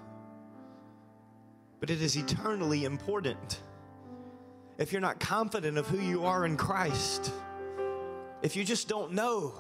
But 1.81 1.91
it 1.91 2.03
is 2.03 2.17
eternally 2.17 2.85
important. 2.85 3.61
If 4.79 4.93
you're 4.93 5.01
not 5.01 5.19
confident 5.19 5.77
of 5.79 5.87
who 5.87 6.01
you 6.01 6.25
are 6.25 6.47
in 6.47 6.57
Christ, 6.57 7.33
if 8.43 8.55
you 8.55 8.65
just 8.65 8.89
don't 8.89 9.13
know, 9.13 9.55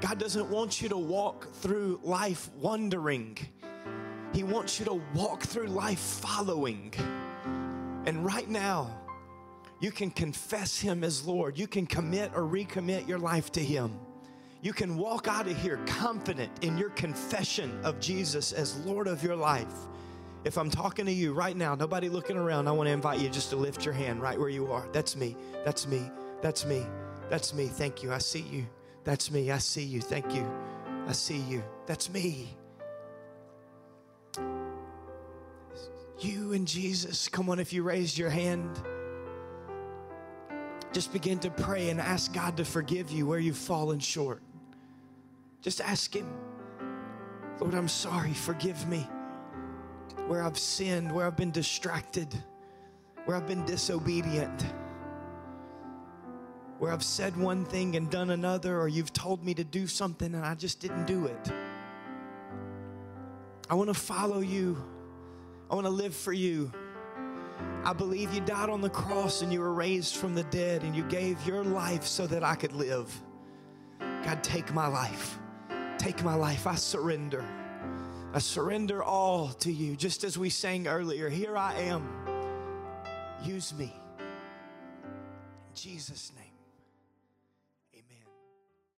God 0.00 0.18
doesn't 0.18 0.48
want 0.48 0.80
you 0.80 0.88
to 0.90 0.96
walk 0.96 1.52
through 1.54 2.00
life 2.02 2.50
wondering. 2.56 3.36
He 4.32 4.42
wants 4.42 4.78
you 4.78 4.86
to 4.86 5.00
walk 5.14 5.42
through 5.42 5.66
life 5.66 5.98
following. 5.98 6.94
And 8.06 8.24
right 8.24 8.48
now, 8.48 8.96
you 9.80 9.90
can 9.90 10.10
confess 10.10 10.78
Him 10.78 11.04
as 11.04 11.26
Lord. 11.26 11.58
You 11.58 11.66
can 11.66 11.86
commit 11.86 12.32
or 12.34 12.42
recommit 12.42 13.08
your 13.08 13.18
life 13.18 13.50
to 13.52 13.60
Him. 13.60 13.98
You 14.62 14.72
can 14.72 14.96
walk 14.96 15.26
out 15.26 15.46
of 15.46 15.56
here 15.56 15.78
confident 15.86 16.64
in 16.64 16.78
your 16.78 16.90
confession 16.90 17.78
of 17.82 17.98
Jesus 17.98 18.52
as 18.52 18.78
Lord 18.84 19.08
of 19.08 19.22
your 19.22 19.36
life. 19.36 19.72
If 20.42 20.56
I'm 20.56 20.70
talking 20.70 21.04
to 21.04 21.12
you 21.12 21.34
right 21.34 21.56
now, 21.56 21.74
nobody 21.74 22.08
looking 22.08 22.36
around, 22.36 22.66
I 22.66 22.72
want 22.72 22.86
to 22.86 22.92
invite 22.92 23.20
you 23.20 23.28
just 23.28 23.50
to 23.50 23.56
lift 23.56 23.84
your 23.84 23.92
hand 23.92 24.22
right 24.22 24.38
where 24.38 24.48
you 24.48 24.72
are. 24.72 24.86
That's 24.92 25.14
me. 25.14 25.36
That's 25.64 25.86
me. 25.86 26.10
That's 26.40 26.64
me. 26.64 26.86
That's 27.28 27.52
me. 27.52 27.66
Thank 27.66 28.02
you. 28.02 28.12
I 28.12 28.18
see 28.18 28.40
you. 28.40 28.66
That's 29.04 29.30
me. 29.30 29.50
I 29.50 29.58
see 29.58 29.82
you. 29.82 30.00
Thank 30.00 30.34
you. 30.34 30.50
I 31.06 31.12
see 31.12 31.36
you. 31.36 31.62
That's 31.86 32.08
me. 32.10 32.56
You 36.20 36.52
and 36.52 36.66
Jesus. 36.66 37.28
Come 37.28 37.50
on, 37.50 37.58
if 37.58 37.72
you 37.72 37.82
raised 37.82 38.16
your 38.16 38.30
hand, 38.30 38.80
just 40.92 41.12
begin 41.12 41.38
to 41.40 41.50
pray 41.50 41.90
and 41.90 42.00
ask 42.00 42.32
God 42.32 42.56
to 42.56 42.64
forgive 42.64 43.10
you 43.10 43.26
where 43.26 43.38
you've 43.38 43.56
fallen 43.56 43.98
short. 43.98 44.42
Just 45.60 45.82
ask 45.82 46.14
Him, 46.14 46.30
Lord, 47.60 47.74
I'm 47.74 47.88
sorry. 47.88 48.32
Forgive 48.32 48.88
me 48.88 49.06
where 50.28 50.42
I've 50.42 50.58
sinned, 50.58 51.12
where 51.12 51.26
I've 51.26 51.36
been 51.36 51.50
distracted, 51.50 52.28
where 53.24 53.36
I've 53.36 53.46
been 53.46 53.64
disobedient 53.64 54.64
where 56.80 56.94
I've 56.94 57.04
said 57.04 57.36
one 57.36 57.66
thing 57.66 57.94
and 57.96 58.10
done 58.10 58.30
another, 58.30 58.80
or 58.80 58.88
you've 58.88 59.12
told 59.12 59.44
me 59.44 59.52
to 59.52 59.62
do 59.62 59.86
something 59.86 60.34
and 60.34 60.42
I 60.44 60.54
just 60.54 60.80
didn't 60.80 61.04
do 61.04 61.26
it. 61.26 61.52
I 63.68 63.74
want 63.74 63.88
to 63.88 63.94
follow 63.94 64.40
you. 64.40 64.82
I 65.70 65.74
want 65.74 65.86
to 65.86 65.90
live 65.90 66.16
for 66.16 66.32
you. 66.32 66.72
I 67.84 67.92
believe 67.92 68.32
you 68.32 68.40
died 68.40 68.70
on 68.70 68.80
the 68.80 68.88
cross 68.88 69.42
and 69.42 69.52
you 69.52 69.60
were 69.60 69.74
raised 69.74 70.16
from 70.16 70.34
the 70.34 70.44
dead 70.44 70.82
and 70.82 70.96
you 70.96 71.02
gave 71.04 71.46
your 71.46 71.62
life 71.62 72.04
so 72.04 72.26
that 72.26 72.42
I 72.42 72.54
could 72.54 72.72
live. 72.72 73.14
God, 74.24 74.42
take 74.42 74.72
my 74.72 74.86
life. 74.86 75.38
Take 75.98 76.24
my 76.24 76.34
life. 76.34 76.66
I 76.66 76.76
surrender. 76.76 77.44
I 78.32 78.38
surrender 78.38 79.02
all 79.02 79.48
to 79.48 79.72
you. 79.72 79.96
Just 79.96 80.22
as 80.22 80.38
we 80.38 80.50
sang 80.50 80.86
earlier, 80.86 81.28
here 81.28 81.56
I 81.56 81.74
am. 81.74 82.08
Use 83.42 83.74
me. 83.74 83.92
In 84.20 85.74
Jesus' 85.74 86.32
name. 86.36 86.39